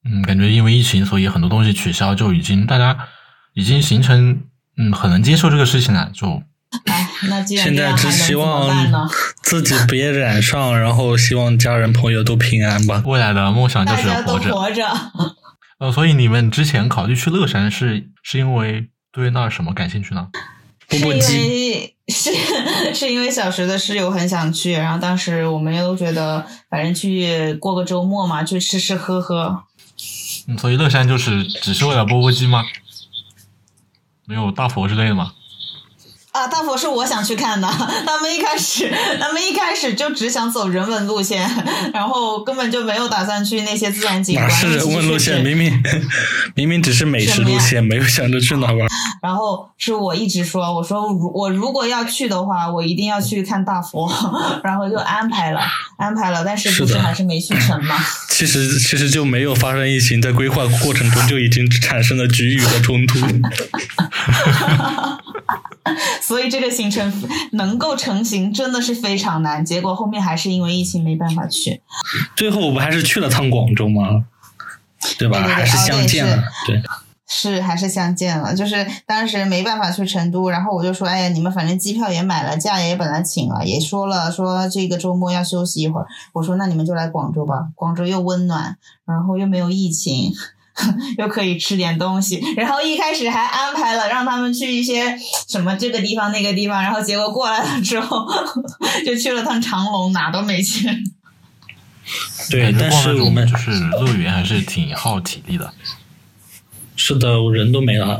[0.04, 3.08] 嗯，感觉因为疫情，所以很多东西取消，就已经大家
[3.54, 4.42] 已经形成
[4.76, 6.42] 嗯很能接受这个事情了，就
[6.86, 9.08] 哎，那既然现在只希望？
[9.42, 13.02] 自己别染上，然后希望家人朋友都平安吧。
[13.04, 14.54] 未来的梦想就是活着。
[14.54, 14.86] 活着。
[15.78, 20.28] 呃，所以你们之前考虑去乐山是是因为对那什么感兴趣呢？
[20.88, 22.30] 是因钵钵鸡，为是
[22.94, 29.64] 是因为小时的室友很想去，然后当时我们又觉得，反正去过个周末嘛，去吃吃喝喝。
[30.46, 32.64] 嗯，所以乐山就是只是为了钵钵鸡吗？
[34.24, 35.34] 没有大佛之类的吗？
[36.42, 37.68] 啊，大佛是我想去看的。
[38.04, 41.48] 他们一开始， 他们一开始就只想走人文路线，
[41.94, 44.48] 然后根本就没有打算去那些自然景观。
[44.48, 45.40] 哪是人文路线？
[45.44, 45.80] 明明
[46.56, 48.88] 明明只是美食路线，没有想着去哪玩。
[49.22, 54.10] 然后是我一直说，我说如我如果要去的话，我一定要去看大佛，
[54.64, 55.60] 然后就安排了，
[55.96, 57.94] 安排了，但是不是还是没去成嘛？
[58.28, 63.18] 其实其实就没有发生疫情，在规划过程中就已经产生了局域的冲突。
[66.20, 67.12] 所以这个行程
[67.52, 71.82] 能够成型真的是非常难，结果后面还是因为疫情没办法去。
[72.36, 74.24] 最后我们还是去了趟广州吗？
[75.18, 75.42] 对吧？
[75.42, 76.44] 还是相见了。
[76.64, 76.80] 对，
[77.28, 78.54] 是还是相见了。
[78.54, 90.32] 就是当时没办法去成都，然后我就说：“哎呀，你们反正机票也买了，假也本来请了，也说了说这个周末要休息一会儿。”我说：“那你们就来广州吧，广州又温暖，然后又没有疫情。”
[91.18, 98.26] 又可以吃点东西，然后一开始还安排了让他们去一些什么这个地方那个地方，然后结果过来了之后，
[99.04, 100.88] 就去了趟长隆，哪都没去。
[102.50, 105.72] 对，但是我们就是乐园还是挺耗体力的。
[106.96, 108.18] 是的，我人都没了。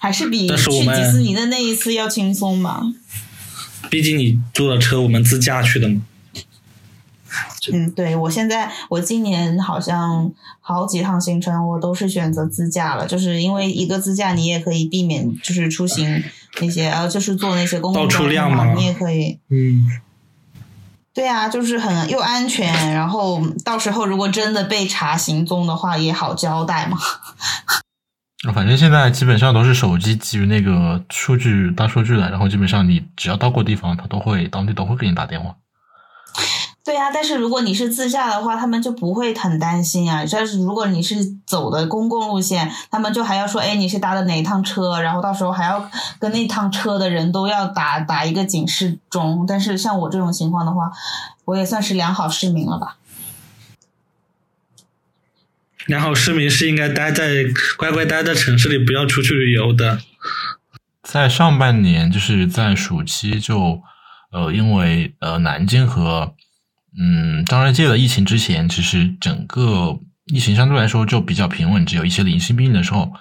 [0.00, 2.94] 还是比去迪士尼的那一次要轻松嘛？
[3.90, 6.00] 毕竟你坐了车，我们自驾去的嘛。
[7.72, 16.22] 嗯，对，我现在我今年好像好几趟行程我都是选择自驾了，就是因为一个自驾你也可以避免就是出行
[16.60, 19.38] 那些呃，就是坐那些公共交通嘛，你也可以。
[19.50, 20.00] 嗯。
[21.14, 26.96] 对啊，就是很又安全，然后到时候如果真的被查行踪的话也好交代嘛。
[28.54, 35.56] 反正现在基本上都是手机基于那个数据大数据的，然后基本上你只要到过地方，他都会当地都会给你打电话。
[36.88, 40.24] 对呀，但是如果你是自驾的话，他们就不会很担心啊。
[40.32, 45.86] 但是如果你是走的公共路线，他们就还要说，哎，你是搭的哪一趟车，然后到时候还要
[46.18, 49.44] 跟那趟车的人都要打打一个警示钟。
[49.46, 50.90] 但是像我这种情况的话，
[51.44, 52.96] 我也算是良好市民了吧？
[55.84, 57.44] 良好市民是应该待在
[57.76, 59.98] 乖乖待在城市里，不要出去旅游的。
[61.02, 63.82] 在上半年，就是在暑期，就
[64.32, 66.32] 呃，因为呃，南京和
[67.00, 73.12] 嗯，张然界的疫情之前，其实整个疫情相对来说就比较平稳，只有一些零星病例的时候，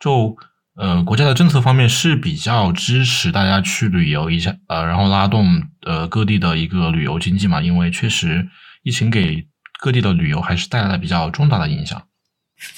[0.00, 0.36] 就
[0.74, 8.48] 呃国家的政策方面是比较支持大家去旅游一下，呃，然后拉动呃各地的一个旅游经济嘛，因为确实
[8.82, 9.46] 疫情给
[9.78, 12.02] 各地的旅游还是带来了比较重大的影响。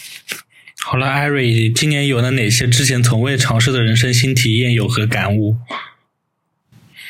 [0.85, 4.73] 好了，艾瑞，今年有了哪些之前从未尝试的人生新体验？
[4.73, 5.59] 有何感悟？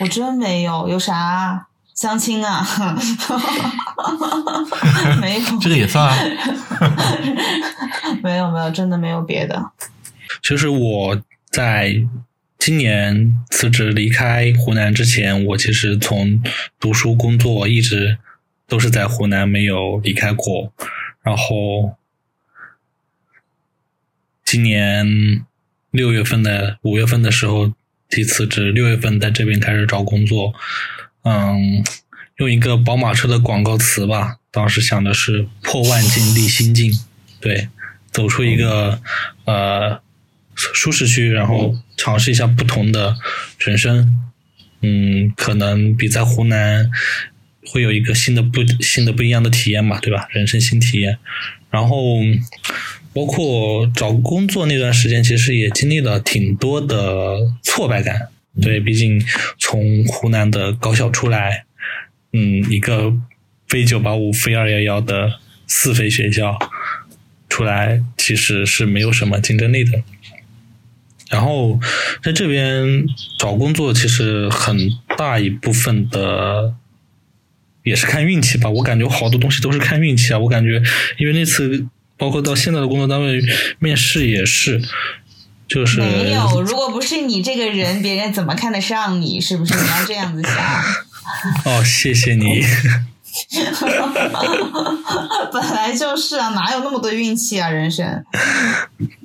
[0.01, 1.69] 我真没有，有啥？
[2.03, 2.67] 相亲啊，
[5.23, 6.19] 没有， 这个也算啊，
[8.25, 9.71] 没有没有，真的没有别的。
[10.43, 11.95] 其实我在
[12.59, 16.43] 今年辞职离开湖南之前，我其实从
[16.81, 18.19] 读书工作一直
[18.67, 20.73] 都是在湖南，没有离开过。
[21.23, 21.97] 然后
[24.45, 25.47] 今年
[25.93, 27.73] 六月份的五月份的时候
[28.09, 30.53] 提辞职，六月份在这边开始找工作。
[31.25, 31.85] 嗯，
[32.37, 36.93] 用一个宝马车的广告词吧，当时想的是破万境立新境，
[37.41, 37.69] 对，
[38.11, 39.01] 走出一个
[39.45, 40.01] 呃
[40.55, 43.17] 舒适区，然后尝试一下不同的
[43.59, 44.19] 人生，
[44.81, 46.91] 嗯，可能比在湖南
[47.67, 50.27] 会有一个新的不新的不一样的体验嘛，对吧？
[50.33, 51.19] 人生新体验，
[51.71, 52.17] 然后
[53.15, 58.29] 包括找工作那段时间，其实也经历了挺多的挫败感。
[58.61, 59.25] 对，毕竟
[59.59, 61.65] 从湖南的高校出来，
[62.35, 63.15] 嗯，一个
[63.67, 66.59] 非九八五、非二幺幺的四非学校
[67.49, 70.03] 出来，其实是没有什么竞争力的。
[71.31, 71.81] 然后
[72.23, 73.07] 在这边
[73.39, 76.75] 找工作，其实很大一部分的
[77.85, 78.69] 也是看运气吧。
[78.69, 80.39] 我感觉好多东西都是看运气啊。
[80.39, 80.83] 我感觉，
[81.17, 81.87] 因为那次
[82.19, 83.41] 包括到现在的工作单位
[83.79, 84.83] 面试也是。
[85.73, 89.41] 就是没有，如果不是你这个人，别人怎么看得上你？
[89.41, 89.75] 是不是？
[89.75, 90.53] 你要这样子想。
[91.65, 92.63] 哦，谢谢你。
[95.51, 97.71] 本来就是啊，哪有那么多运气啊？
[97.71, 98.23] 人生。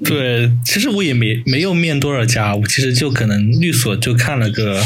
[0.06, 4.82] 对，其实我也没没有面多少家，我其实就可能律所就看了个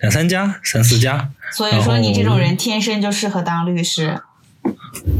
[0.00, 1.30] 两三家、三四家。
[1.52, 4.20] 所以说，你这种人天生就适合当律师。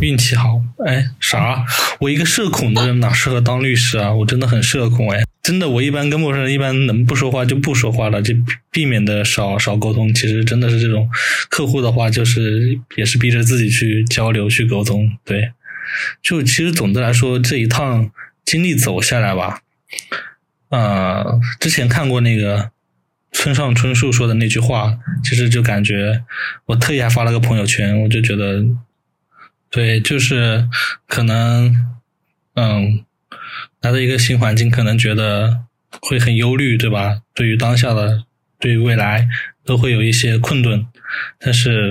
[0.00, 0.60] 运气好？
[0.84, 1.64] 哎，啥？
[2.00, 4.12] 我一个社恐的人哪适合当律师啊？
[4.12, 5.22] 我真的很社恐哎。
[5.42, 8.32] 真的，我一般跟陌生人一般能不说话就不说话了，就
[8.70, 10.14] 避免的少少沟通。
[10.14, 11.10] 其实真的是这种
[11.50, 15.18] 客户的话，就是也是逼着自己去交流去沟通。
[15.24, 15.52] 对，
[16.22, 18.12] 就其实总的来说，这一趟
[18.44, 19.62] 经历走下来吧，
[20.68, 22.70] 呃，之前看过那个
[23.32, 26.22] 村上春树说的那句话，其实就感觉
[26.66, 28.64] 我特意还发了个朋友圈，我就觉得，
[29.70, 30.68] 对，就是
[31.08, 31.74] 可能，
[32.54, 33.04] 嗯，
[33.82, 35.64] 来到一个新环境，可能觉得
[36.00, 37.22] 会很忧虑，对吧？
[37.34, 38.24] 对于当下的，
[38.60, 39.28] 对于未来，
[39.64, 40.86] 都会有一些困顿。
[41.40, 41.90] 但是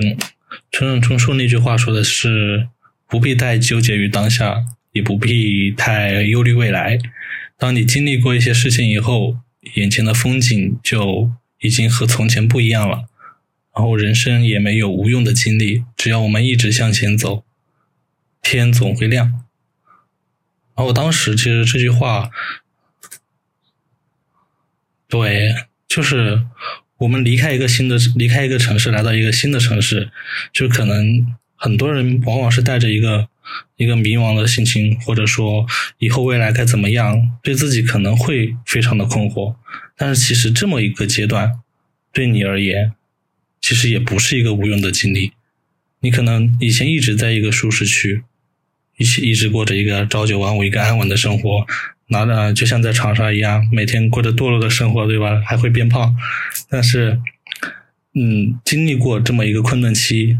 [0.71, 2.69] 村上春树那句话说的是，
[3.07, 4.63] 不必太纠结于当下，
[4.93, 6.97] 也不必太忧虑未来。
[7.57, 9.37] 当你经历过一些事情以后，
[9.75, 11.29] 眼前的风景就
[11.59, 13.03] 已经和从前不一样了。
[13.75, 17.43] 然后人生也没有无用的经历，只要我们一直向前走，
[18.41, 19.43] 天总会亮。
[20.75, 22.29] 然后当时其实这句话，
[25.07, 25.53] 对，
[25.87, 26.45] 就是
[26.97, 30.11] 我们离开一个新的离开一个城市，来到一个新的城市，
[30.53, 33.29] 就可能很多人往往是带着一个。
[33.75, 35.65] 一个迷茫的心情，或者说
[35.97, 39.55] 以后未来该怎么样，对自己可能会非常的困惑。
[39.97, 41.59] 但是其实这么一个阶段，
[42.13, 42.93] 对你而言，
[43.59, 45.33] 其实也不是一个无用的经历。
[45.99, 48.23] 你可能以前一直在一个舒适区，
[49.01, 51.65] 一起一直过着一个朝九晚五、一个安稳的生活，
[52.09, 55.41] 拿着就像在长沙一样，每天过着堕落的生活，对吧？
[55.43, 56.15] 还会变胖。
[56.69, 57.19] 但是，
[58.13, 60.37] 嗯，经历过这么一个困顿期。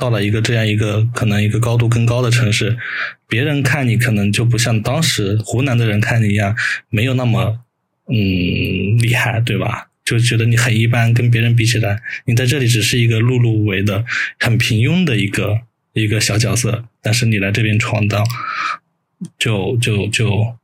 [0.00, 2.76] 到了一个这样一个可能一个高度更高的城市，
[3.28, 6.56] 别人看你可能就不像当时湖南的人看你一样，
[6.88, 7.60] 没有那么
[8.08, 9.88] 嗯厉害，对吧？
[10.04, 14.04] 就觉得你很一般，跟别人比起来，你在这里只是一个碌碌无为的、
[14.40, 15.60] 很平庸的一个
[15.96, 16.84] 一个小角色。
[17.02, 18.24] 但是你来这边闯荡，
[19.38, 20.56] 就就就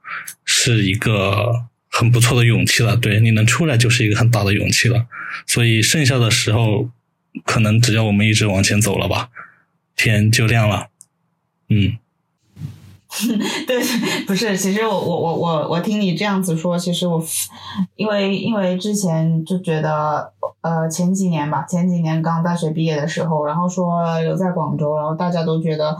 [0.44, 2.96] 是一个很不错的勇气了。
[2.96, 5.06] 对，你能出来就是一个很大的勇气了。
[5.46, 6.90] 所以剩下的时候。
[7.46, 9.30] 可能只要我们一直往前走了吧，
[9.96, 10.88] 天就亮了。
[11.70, 11.96] 嗯，
[13.66, 13.82] 对，
[14.26, 17.22] 不是，其实我我我我我听你这样子说，其实我
[17.96, 20.32] 因为因为之前就觉得，
[20.62, 25.96] 呃，前几年吧，前几年刚大学毕业的时候，然后说留在广州，然后大家都觉得。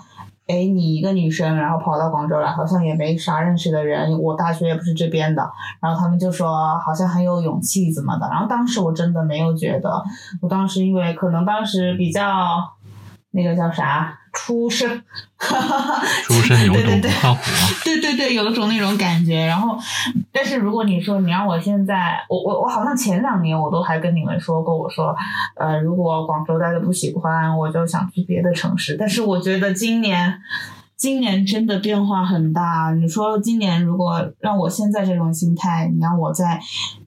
[0.48, 4.20] 哎，你一个女生，然后跑到广州来，好像也没啥认识的人。
[4.20, 5.50] 我大学也不是这边的，
[5.80, 8.28] 然后他们就说好像很有勇气怎么的。
[8.28, 10.02] 然后当时我真的没有觉得，
[10.42, 12.58] 我当时因为可能当时比较
[13.32, 14.18] 那个叫啥。
[14.34, 14.88] 出生，
[16.24, 17.40] 出生有种不靠谱
[17.84, 19.44] 对对对，有一种那种感觉。
[19.44, 19.76] 然后，
[20.32, 25.14] 但是如果你说你让我现在，我我我好像前两年我都还跟你们说过，我说，
[25.56, 28.96] 呃，如果广州待的不喜欢，我就想去别的城市。
[28.98, 30.40] 但是我觉得今年，
[30.96, 32.90] 今年真的变化很大。
[32.98, 36.58] 你说今年如果让我现在这种心态，你让我再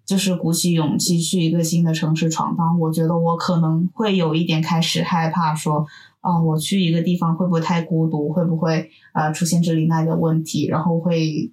[0.06, 5.88] 就是鼓起勇气去一个新的城市闯荡，我觉得我可能会有一点开始害怕说。
[6.26, 8.34] 哦，我去一个地方会不会太孤独？
[8.34, 10.66] 会不会呃出现这里那里的问题？
[10.66, 11.52] 然后会，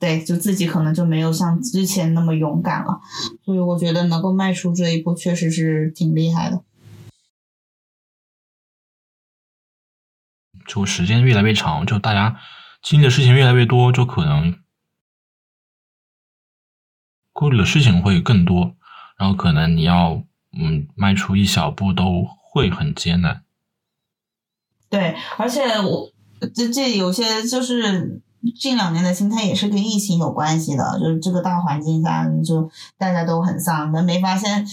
[0.00, 3.00] 对，就自己可能就没有像之前那么勇敢了。
[3.44, 6.64] 所以我觉得能够迈出这一步，确实是挺厉害的。
[10.66, 12.36] 就时间越来越长，就大家
[12.82, 14.58] 经历的事情越来越多，就可能
[17.32, 18.74] 顾虑的事情会更多，
[19.16, 23.44] 然后可能你要嗯迈出一小步都会很艰难。
[24.90, 26.10] 对，而且我
[26.52, 28.20] 这这有些就是
[28.58, 32.68] 近两年的心态也是跟疫情有关系的，就是这个大环境下，就
[32.98, 33.92] 大家都很丧。
[33.92, 34.66] 能没发现，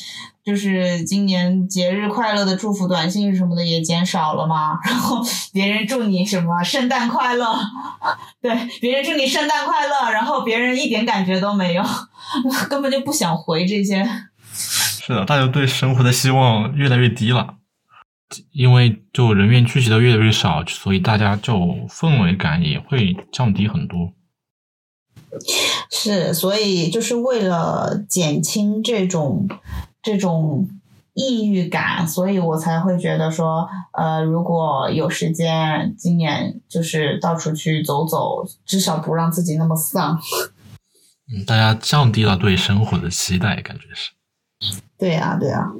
[0.43, 4.79] 就是今年节日快乐的祝福短信什么的也减少了吗？
[4.83, 5.21] 然后
[5.53, 7.45] 别人祝你什么圣诞快乐，
[8.41, 11.83] 对，别人祝你圣诞快乐，然后别人一点感觉都没有，
[12.69, 14.03] 根本就不想回这些。
[14.51, 17.55] 是的，大家对生活的希望越来越低了。
[18.51, 21.53] 因为就人员聚集的越来越少，所以大家就
[21.89, 24.13] 氛围感也会降低很多。
[25.91, 29.47] 是，所以就是为了减轻这种
[30.01, 30.69] 这种
[31.13, 40.19] 抑郁感，所以我才会觉得说，呃，如果有时间，今年就是到处去走走，至少不让自己那么丧。
[41.29, 44.11] 嗯，大家降低了对生活的期待，感觉是。
[44.97, 45.71] 对呀，对呀。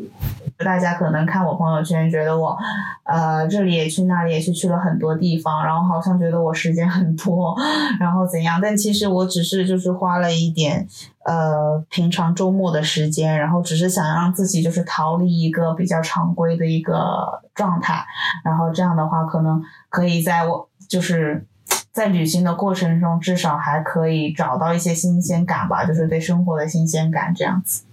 [0.58, 2.58] 大家可能看我朋友圈，觉得我，
[3.04, 7.56] 呃，这里也去，那里也去，去了很多地方，然后好像觉得我时间很多，
[8.00, 8.60] 然后怎样？
[8.62, 10.88] 但其实我只是就是花了一点，
[11.26, 18.04] 呃，平常周末的时间，然后只是想让自己就是逃离一个比较常规的一个状态，
[18.44, 21.46] 然后这样的话，可能可以在我就是
[21.92, 27.84] 在旅行的过程中，至少还可以找到一些新鲜感吧，就是对生活的新鲜感这样子。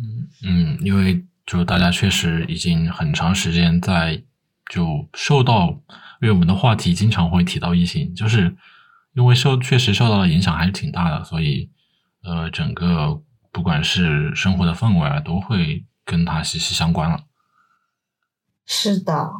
[0.00, 4.22] 嗯嗯，因为就大家确实已经很长时间在
[4.70, 5.68] 就受到，
[6.20, 8.56] 因为我们的话题经常会提到疫情，就是
[9.14, 11.70] 因为受确实受到的影响还是挺大的，所以
[12.22, 17.24] 呃，整个不管是生活的氛围啊，都会跟它息息相关了。
[18.66, 19.32] 是的，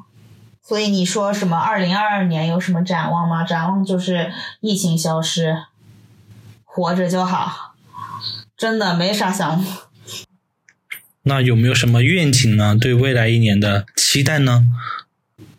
[0.63, 3.45] 所以你说什么二零二二年有什么展望吗？
[3.45, 5.65] 展望就是疫情消失，
[6.65, 7.75] 活着就好，
[8.57, 9.88] 真的没啥想法。
[11.29, 12.75] 那有没有什么愿景呢？
[12.75, 14.67] 对未来一年的期待呢？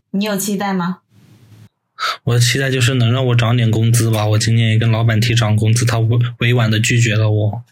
[0.10, 0.98] 你有期待吗？
[2.24, 4.26] 我的期待就是能让我涨点工资吧。
[4.26, 7.64] 我今年也跟老板提涨工资，他委委婉的拒绝了我。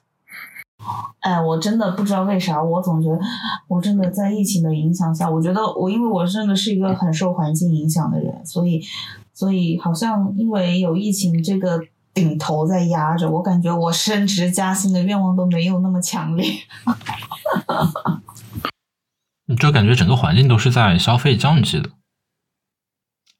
[1.21, 3.19] 哎，我真的不知道为啥，我总觉得
[3.67, 8.81] 我真的在疫情的影响下，我觉得我因为我真的是一个很受环境影响的人，所以
[9.33, 11.81] 所以好像因为有疫情这个
[12.18, 16.51] 顶头在压着，我感觉我升职加薪的愿望都没有那么强烈。
[19.45, 21.91] 你 就感觉整个环境都是在消费降级的。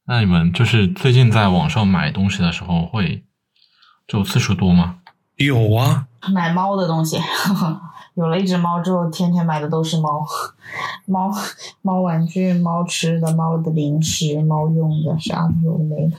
[0.06, 3.26] 那你们就是最近在网上买东西的时候，会
[4.08, 5.00] 就次数多吗？
[5.38, 7.18] 有啊，买猫的东西，
[8.14, 10.24] 有了一只猫之后，天天买的都是猫，
[11.08, 11.34] 猫
[11.82, 16.18] 猫玩具、猫吃的、猫的零食、猫用的，啥都有没的。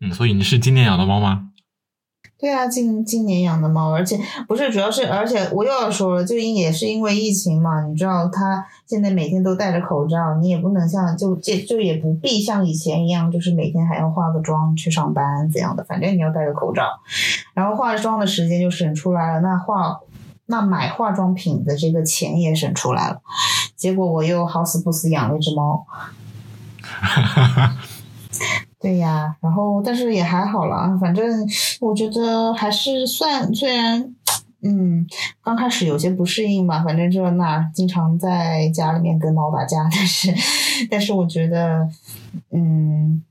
[0.00, 1.48] 嗯，所以你是今年养的猫吗？
[2.42, 4.18] 对啊，今今年养的猫，而且
[4.48, 16.82] 不是主要是，而且我又要说了，就因也是因为疫情嘛，你知道它现在每天都戴着口罩，你也不能像就就就也不必像以前一样，就是每天还要化个妆去上班怎样的，反正你要戴着口罩，
[17.54, 20.00] 然后化妆的时间就省出来了，那化
[20.46, 23.20] 那买化妆品的这个钱也省出来了，
[23.76, 25.86] 结果我又好死不死养了一只猫。
[28.82, 31.24] 对呀，然后但是也还好啦，反正
[31.80, 34.12] 我觉得还是算，虽然，
[34.62, 35.06] 嗯，
[35.40, 40.34] 刚开始有些不适应吧，反正这那经常在家里面跟猫打架，但是，
[40.90, 41.88] 但是我觉得，
[42.50, 43.22] 嗯，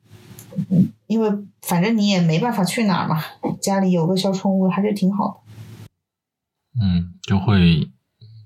[1.08, 1.30] 因为
[1.62, 3.22] 反正你也没办法去哪儿嘛，
[3.60, 6.82] 家里有个小宠物还是挺好的。
[6.82, 7.90] 嗯，就会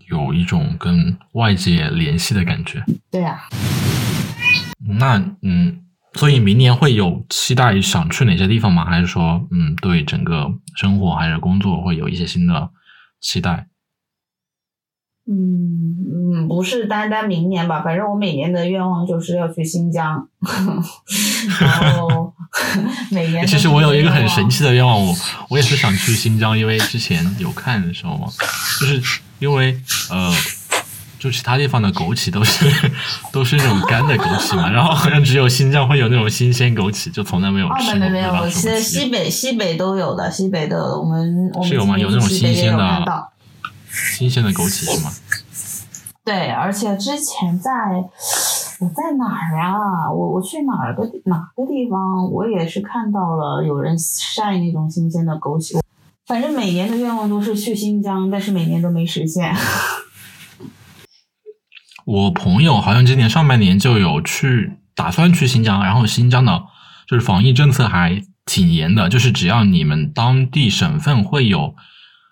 [0.10, 2.84] 有一种跟外界联系的感觉。
[3.12, 3.44] 对呀。
[5.00, 5.85] 那嗯。
[6.16, 8.86] 所以明年会有期待想去哪些地方吗？
[8.86, 12.70] 还是说，嗯，对整个生活还是工作会有一些新的
[13.22, 13.68] 期待？
[15.28, 15.96] 嗯
[16.36, 20.30] 嗯，不是单单明年吧，反正我每年的愿望就是要去新疆。
[21.60, 22.34] 然后
[23.12, 25.14] 每年其实我有一个很神奇的愿望，我
[25.50, 28.28] 我也是想去新疆，因为之前有看的时候嘛，
[28.80, 30.32] 就是因为呃。
[31.20, 32.66] 就其他地方的枸杞都是
[33.32, 38.00] 都是那种干的枸杞嘛， 然后好像只有新疆会有那种新鲜枸杞，就从来没有吃过。
[38.00, 41.98] 没没有，西西北西北都有的，西北的我们我们是有吗？
[41.98, 43.30] 有那种新鲜的
[43.90, 45.12] 新鲜的枸杞是吗？
[46.24, 47.72] 对，而且之前在
[48.80, 50.12] 我在哪儿啊？
[50.12, 52.30] 我我去哪儿个哪个地方？
[52.32, 55.80] 我也是看到了有人晒那种新鲜的枸杞。
[56.28, 59.56] 反正每年的愿望都是去新疆，但是每年都没实现。
[62.06, 66.64] 我朋友好像今年上半年就有去打算去新疆，然后新疆的
[67.08, 71.76] 就是防疫政策还挺严的，就是只要你们当地省份会有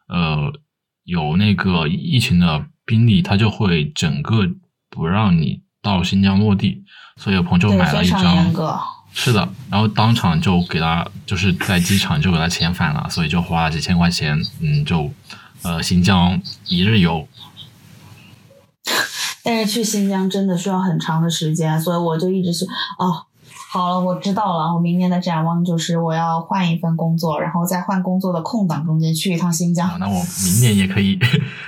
[0.07, 0.53] 呃
[1.03, 4.47] 有那个疫情的病例，他就会整个
[4.91, 6.83] 不让你到新疆落地。
[7.17, 8.53] 所以我朋友就买了一张，
[9.11, 15.11] 是的，然后当场就给他就是在机场就给他遣返了，所以就花了几千块钱，嗯，就
[15.63, 17.27] 呃新疆一日游。
[19.43, 22.65] 但是去新疆真的需要很长的时间，所以我就一直是
[22.97, 23.25] 哦，
[23.71, 24.73] 好了，我知道了。
[24.73, 29.99] 我明年的展望就是我要换一份工作，然后在换工作的空档中间去一趟新疆。
[29.99, 31.19] 那我明年也可以，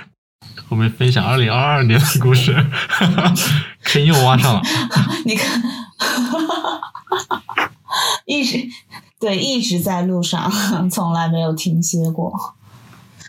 [0.70, 2.54] 我们分享二零二二年的故事，
[3.84, 4.62] 坑又挖上了。
[5.26, 5.62] 你看，
[8.24, 8.66] 一直
[9.20, 10.50] 对一直在路上，
[10.90, 12.55] 从来没有停歇过。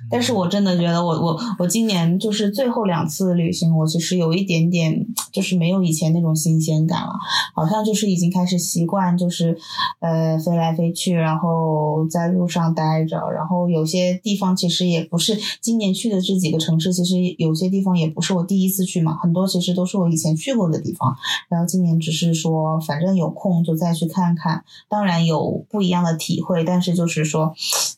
[0.10, 7.14] 但是我真的觉得，我我我今年就是最后两次旅行，我其实有一点点就是没有以前那种新鲜感了，
[7.54, 9.58] 好像就是已经开始习惯，就是
[10.00, 21.14] 呃飞来飞去，然后在路上待着，然后有些地方其实也不是今年去的这几个城市，其实有些地方也不是我第一次去嘛，很多其实都是我以前去过的地方，
[21.50, 27.54] 然后今年只是说反正有空就再去看看，当然有不一样的体会，但是就是说，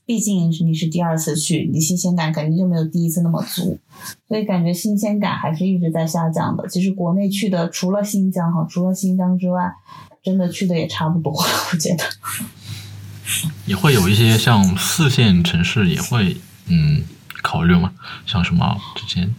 [0.08, 1.99] 毕竟你是第二次去，你新。
[2.00, 3.78] 新鲜感肯定就没有第一次那么足，
[4.28, 6.66] 所以感觉新鲜感还是一直在下降的。
[6.70, 9.70] 其实国内去的除了新疆哈，除了新疆之外，
[10.24, 12.04] 真的去的也差不多，我觉得。
[13.66, 16.38] 也会有一些像四线城市也会
[16.68, 17.04] 嗯
[17.44, 17.92] 考虑吗，
[18.26, 19.36] 像什么之前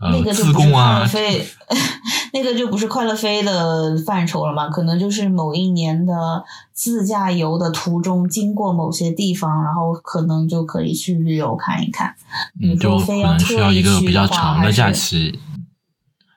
[0.00, 1.46] 呃自那个就不是贡啊，快乐 飞，
[2.32, 4.68] 那个就不是快乐飞的范畴了嘛？
[4.68, 6.42] 可能就是某一年的
[6.72, 12.14] 自驾游的途中经过某些地方，然后可能就可以去旅游看一看。
[12.62, 15.38] 嗯，就可能需要一个比较长的假期，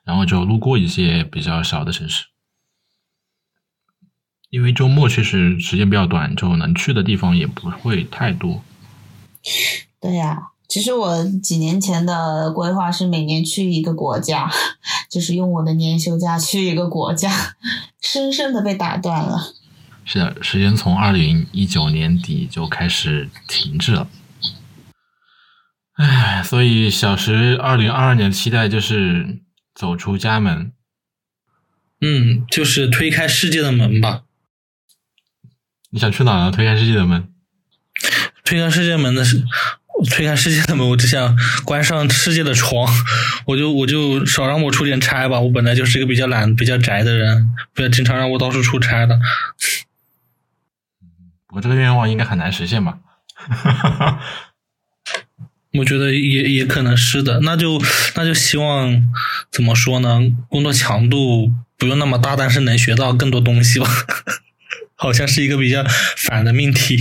[0.04, 2.26] 然后就路过一些比较小的城市。
[4.50, 8.62] 因为周末确实时间比较短，就能去的地方也不会太多。
[10.00, 14.50] 对呀、其实我几年前的规划是每年去一个国家，
[15.10, 17.56] 就是用我的年休假去一个国家，
[18.00, 19.54] 深深的被打断了。
[20.04, 24.08] 是的，时间从二零一九年底就开始停滞了。
[25.94, 29.38] 唉，所以小石二零二二年的期待就是
[29.74, 30.72] 走出家门。
[32.00, 34.24] 嗯，就是推开世界的门吧。
[35.90, 36.50] 你想去哪呢？
[36.50, 37.32] 推开世界的门。
[38.44, 39.44] 推开世界门的是，
[40.10, 42.86] 推开世界的门，我只想关上世界的窗，
[43.46, 45.40] 我就我就少让我出点差吧。
[45.40, 49.18] 我本来就是一个比较懒、比较宅的人，不要经常让我到处出差的。
[51.54, 52.98] 我这个愿望应该很难实现吧？
[55.74, 57.82] 我觉得也也可能是的，那就
[58.14, 59.08] 那就希望
[59.50, 60.20] 怎么说呢？
[60.48, 63.86] 工作强度不用那么大，但是能学到更多东西吧。
[64.96, 65.84] 好像是一个比较
[66.16, 66.98] 反的命题。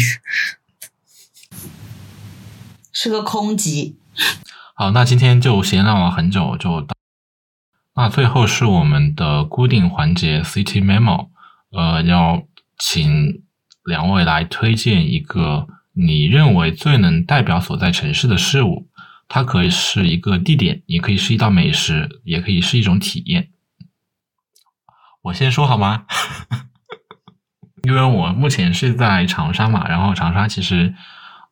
[2.94, 3.98] 是个空集，
[4.76, 6.96] 好，那今天就闲聊了很久，就到
[7.96, 11.30] 那最后是我们的固定环节 City Memo，
[11.72, 12.44] 呃，要
[12.78, 13.42] 请
[13.84, 18.88] 两位来推荐一个你认为最能代表所在城市的事物，
[19.28, 23.50] 它可以是一个地点，也可以是一道美食，也可以是一种体验。
[25.24, 26.06] 我先说好吗？
[27.82, 30.94] 因为我目前是在长沙嘛，然后长沙其实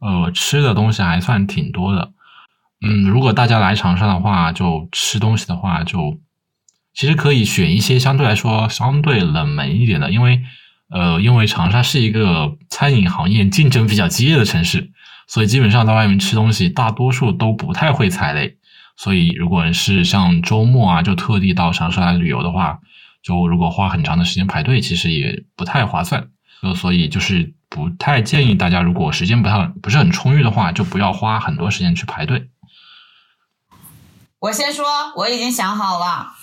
[0.02, 2.12] 呃吃的东西还算挺多的。
[2.86, 6.20] 嗯，如果大家来长沙的话，就吃东西的话，就
[6.94, 10.42] 其实可以选一些相对来说相对冷门一点的，因为
[10.90, 14.92] 呃，因为长沙是一个餐饮行业竞争比较激烈的城市，
[15.28, 18.58] 所以基本上在外面吃东西，大多数都不太会踩雷。
[18.98, 22.80] 所以如果是像周末啊，就特地到长沙来旅游的话，
[23.24, 26.28] 就如果花很长的时间排队，其实也不太划算。
[26.62, 32.50] 呃，所以就是不太建议大家，如果时间不太不是很充裕的话，就不要花很多时间去排队。
[34.40, 36.34] 我先说，我已经想好了。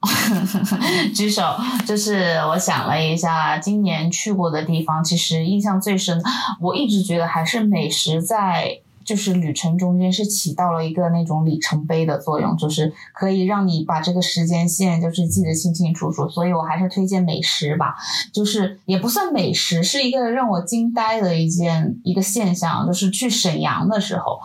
[1.14, 6.22] 举手，就是我想了一下，今年去过的地方，其实印象最深，
[6.60, 17.94] 我一直觉得还是美食在就是旅程中间是起到了一个那种里程碑的作用，就是可以让你把这个时间线就是记得清清楚楚，所以我还是推荐美食吧。
[18.32, 24.40] 就是也不算美食，是一个让我惊呆的一件一个现象，就是去沈阳的时候，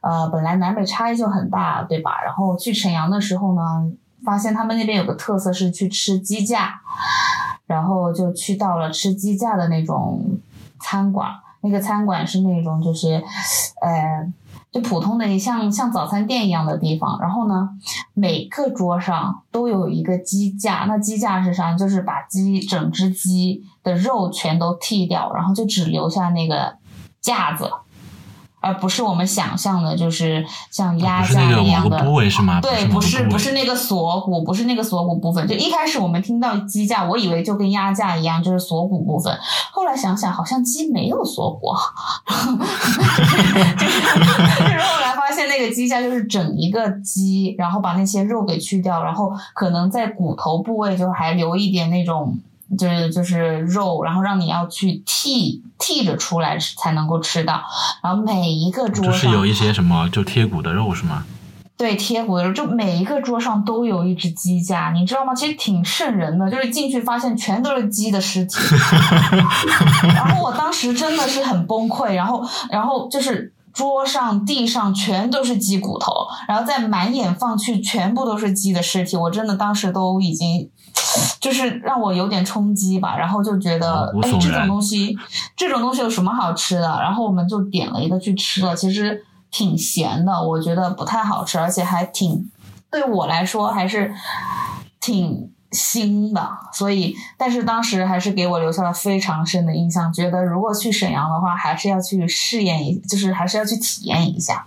[0.00, 2.22] 呃，本来南北差异就很大，对吧？
[2.24, 3.62] 然后去沈阳的时候呢，
[4.24, 6.80] 发现他们那边有个特色是去吃鸡架，
[7.66, 10.38] 然后就去到了吃鸡架的那种
[10.80, 11.28] 餐馆。
[11.62, 13.22] 那个餐馆是那种就是，
[13.80, 14.32] 呃，
[14.70, 17.18] 就普通的像像早餐店一样的地方。
[17.20, 17.70] 然后呢，
[18.14, 20.84] 每个桌上都有一个鸡架。
[20.88, 21.74] 那鸡架是啥？
[21.74, 26.76] 就是把鸡整只鸡的肉全都剃掉，然后就只留下那个
[27.20, 27.70] 架子。
[28.62, 32.02] 而不是我们想象的，就是像鸭架一样的。
[32.04, 32.60] 部位是吗？
[32.60, 35.46] 对，不不是不是那个锁骨，不是那个锁骨部分。
[35.46, 39.36] 就一开始我们听到鸡架，我以为就跟鸭架一样，就是锁骨部分。
[39.72, 41.66] 后来想想，好像鸡没有锁骨，
[43.76, 44.04] 就是
[44.58, 52.38] 就是后来发现那个鸡架就是整一个鸡，然后把那些肉给去掉，然后可能在骨头部位就还留一点那种。
[52.78, 57.62] 就是就是肉，然后让你要去剔剔着出来才能够吃到，
[58.02, 61.24] 然后每一个桌上就是有一些什么就贴骨的肉是吗？
[61.76, 65.34] 对，贴骨的肉，就每一个桌上都有一只鸡架，你知道吗？
[65.34, 68.54] 其实挺瘆人的，就是进去发现全都是鸡的尸体，
[70.14, 76.12] 然后我当时真的是很崩溃，然后然后就是桌上、地上全都是鸡骨头，
[76.46, 80.70] 然后再满眼放去全部都是鸡的尸体，我真的当时都已经。
[81.40, 85.16] 就是让我有点冲击吧，然后就觉得，哎，这种东西，
[85.56, 86.98] 这种东西有什么好吃的？
[87.00, 92.50] 然后我们就点了一个去吃了，其实挺咸的，我觉得不太好吃，而且还挺
[92.90, 94.14] 对我来说还是
[95.00, 104.66] 挺腥的，所以，但是当时还是给我留下了非常深的印象，觉得如果去沈阳的话，还是要去试验一，就是还是要去体验一下。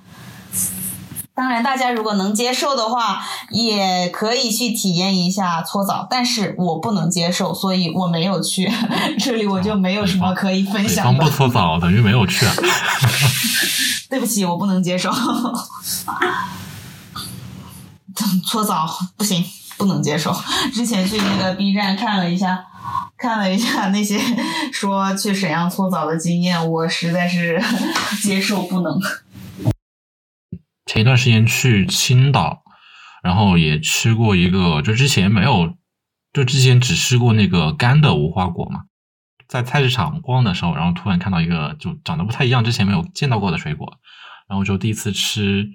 [1.35, 8.71] 当然，大家如果能接受的话，也可以去体验一下搓澡，但是我不能接受，所以我没有去。
[9.19, 11.35] 这里我就没有什么可以分享的方不。
[11.35, 12.53] 搓澡等于没有去啊。
[14.09, 15.11] 对不起，我不能接受。
[18.47, 19.43] 搓澡不行，
[19.75, 20.33] 不能接受。
[20.73, 22.63] 之前去那个 B 站看了一下，
[23.17, 24.17] 看了一下那些
[24.71, 27.61] 说去沈阳搓澡的经验，我实在是
[28.23, 28.97] 接受不能。
[30.85, 32.63] 前一段时间去青岛，
[33.23, 35.75] 然后也吃过一个，就之前没有，
[36.33, 38.83] 就之前只吃过那个干的无花果嘛。
[39.47, 43.99] 在菜市场逛的时候，然后突然看到一个就长得不太一样，之前没有见到过的水果，
[44.47, 45.69] 然后就第一次吃，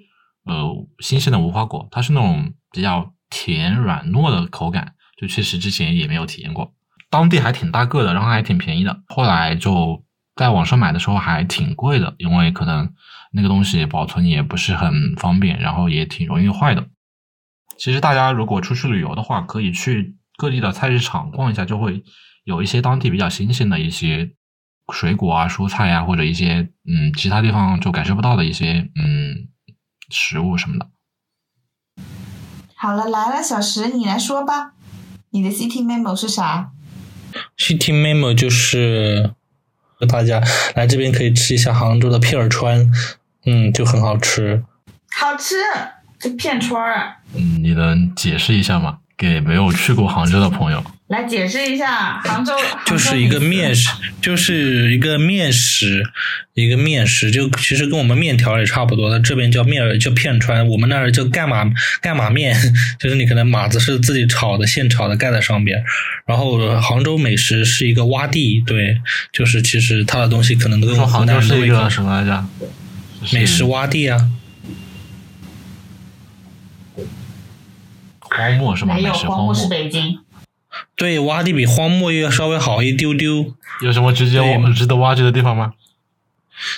[0.45, 6.73] 呃，新鲜的无花果，它是那种比较甜软糯的口感，就确实之前也没有体验过。
[7.09, 9.01] 当地还挺大个的，然后还挺便宜的。
[9.07, 10.03] 后来就
[10.35, 12.93] 在网上买的时候还挺贵的，因为可能
[13.31, 16.87] 那个东西保存也不是很方便，然后也挺容易坏的。
[17.77, 22.03] 其实大家如果出去旅游的话，可以去各地的菜市场逛一下，就会。
[22.43, 24.31] 有一些当地比较新鲜的一些
[24.91, 29.47] 水果啊、蔬菜啊，或者一些嗯其他地方就感受不到的一些嗯
[30.09, 30.87] 食物什么的。
[32.73, 34.73] 好了，来了，小石，你来说吧，
[35.29, 36.71] 你的 City Memo 是啥
[37.59, 39.35] ？City Memo 就是
[39.83, 40.41] 和大家
[40.75, 42.89] 来这边可以吃一下杭州的片儿川，
[43.45, 44.63] 嗯，就很好吃。
[45.17, 45.55] 好吃，
[46.19, 47.15] 这片川儿。
[47.35, 48.97] 嗯，你能解释一下吗？
[49.17, 50.83] 给没有去过杭州的朋友。
[51.07, 52.53] 来解释一下杭州，
[52.87, 53.89] 就是一个面食，
[54.21, 56.03] 就是一个面食，
[56.53, 59.19] 一个面食，就其实跟我们面条也差不多的。
[59.19, 61.69] 这边叫面叫片川，我们那儿叫干马
[62.01, 62.55] 干马面，
[62.97, 65.83] 就是你可能码子是自己炒的，现炒的盖在上边。
[66.25, 69.01] 然后杭州美食是一个洼地，对，
[69.33, 72.43] 就是其实它的东西可能都跟杭州是一个什么来着？
[73.33, 74.29] 美食洼地啊，
[78.19, 78.95] 荒漠是吗？
[78.95, 80.19] 没有，荒漠是北京。
[80.95, 83.53] 对，洼地比荒漠要稍微好一丢丢。
[83.81, 84.39] 有什么直接
[84.75, 85.73] 值得挖掘的地方吗？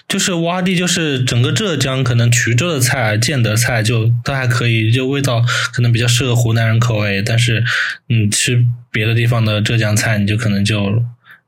[0.08, 7.22] 就是洼地，就是整个浙江，可能衢州的菜、建德菜就都还可以，就味道可能比较适合湖南人口味。
[7.22, 7.64] 但是，
[8.08, 11.04] 你，吃别的地方的浙江菜，你就可能就，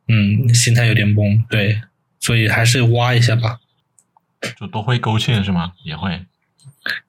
[0.10, 1.44] 嗯，心态有点崩。
[1.50, 1.82] 对，
[2.20, 3.60] 所以还是挖一下吧。
[4.60, 5.74] 就都会勾芡是吗？
[5.84, 6.26] 也会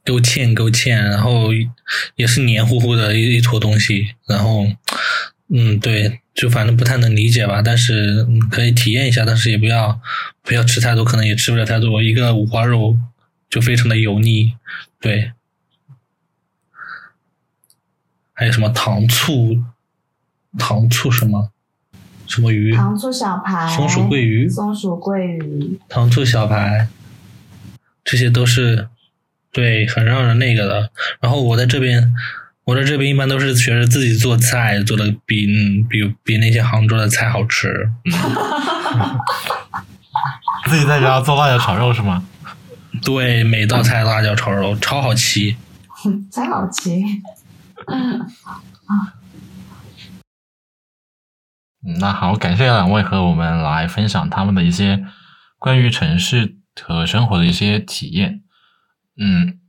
[0.05, 1.49] 勾芡，勾芡，然后
[2.15, 4.67] 也是黏糊糊的一一坨东西，然后。
[5.49, 10.01] 嗯，对，就反正不太能理解吧，但是可以体验一下，但是也不要
[10.43, 12.03] 不要吃太多，可能也吃不了太多。
[12.03, 12.99] 一个五花肉
[13.49, 14.57] 就非常的油腻，
[15.01, 15.31] 对。
[18.33, 19.63] 还有什么糖醋
[20.59, 21.53] 糖醋什么
[22.27, 22.75] 什么鱼？
[22.75, 26.89] 糖醋小排、松鼠桂鱼、松鼠桂鱼、糖醋小排，
[28.07, 28.89] 这些都是
[29.53, 30.91] 对很让人那个的。
[31.21, 32.15] 然后我在这边。
[32.67, 37.89] 我在这边一般都是学着自己做菜，做的比嗯比比那些杭州的菜好吃。
[40.67, 42.27] 自己在家做辣椒炒肉是吗？
[43.05, 45.55] 对，每道菜辣椒炒肉超好吃。
[46.33, 46.91] 超好吃。
[47.87, 48.27] 嗯
[52.01, 55.05] 那好，感谢两位和我们来分享他们的一些
[55.61, 58.43] 关于城市和生活的一些体验。
[59.17, 59.61] 嗯。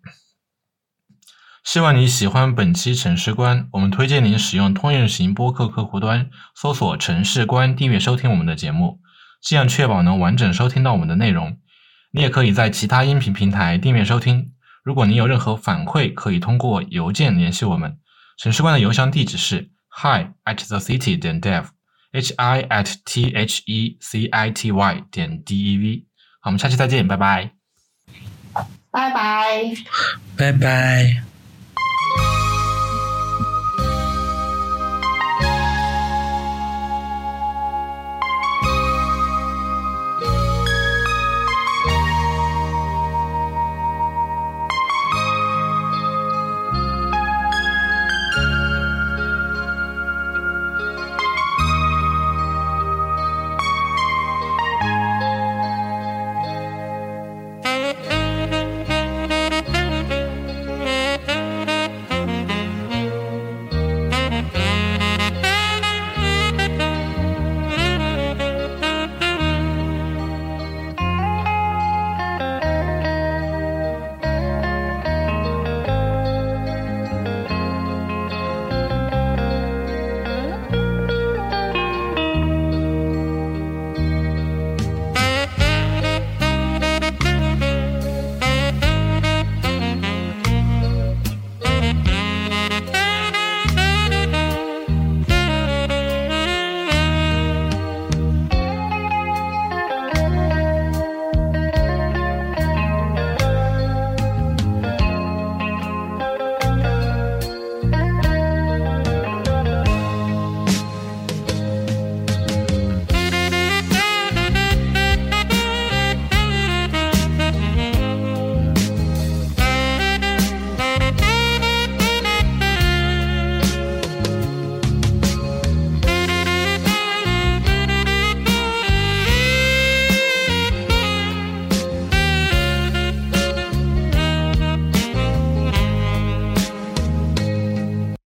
[1.64, 9.02] 希望你喜欢本期城市观，我们推荐您使用通用型播客客户端搜索“城市观”订阅收听我们的节目，
[9.42, 11.60] 这样确保能完整收听到我们的内容。
[12.12, 14.54] 你也可以在其他音频平台订阅收听。
[14.82, 18.00] 如果您有任何反馈，可以通过邮件联系我们。
[18.38, 25.04] 城市观的邮箱地址是 hi at the city 点 dev，h i at t h e c i t y
[25.12, 26.06] 点 d e v。
[26.40, 27.52] 好，我们下期再见，拜拜。
[28.92, 29.74] 拜拜。
[30.38, 31.37] 拜拜。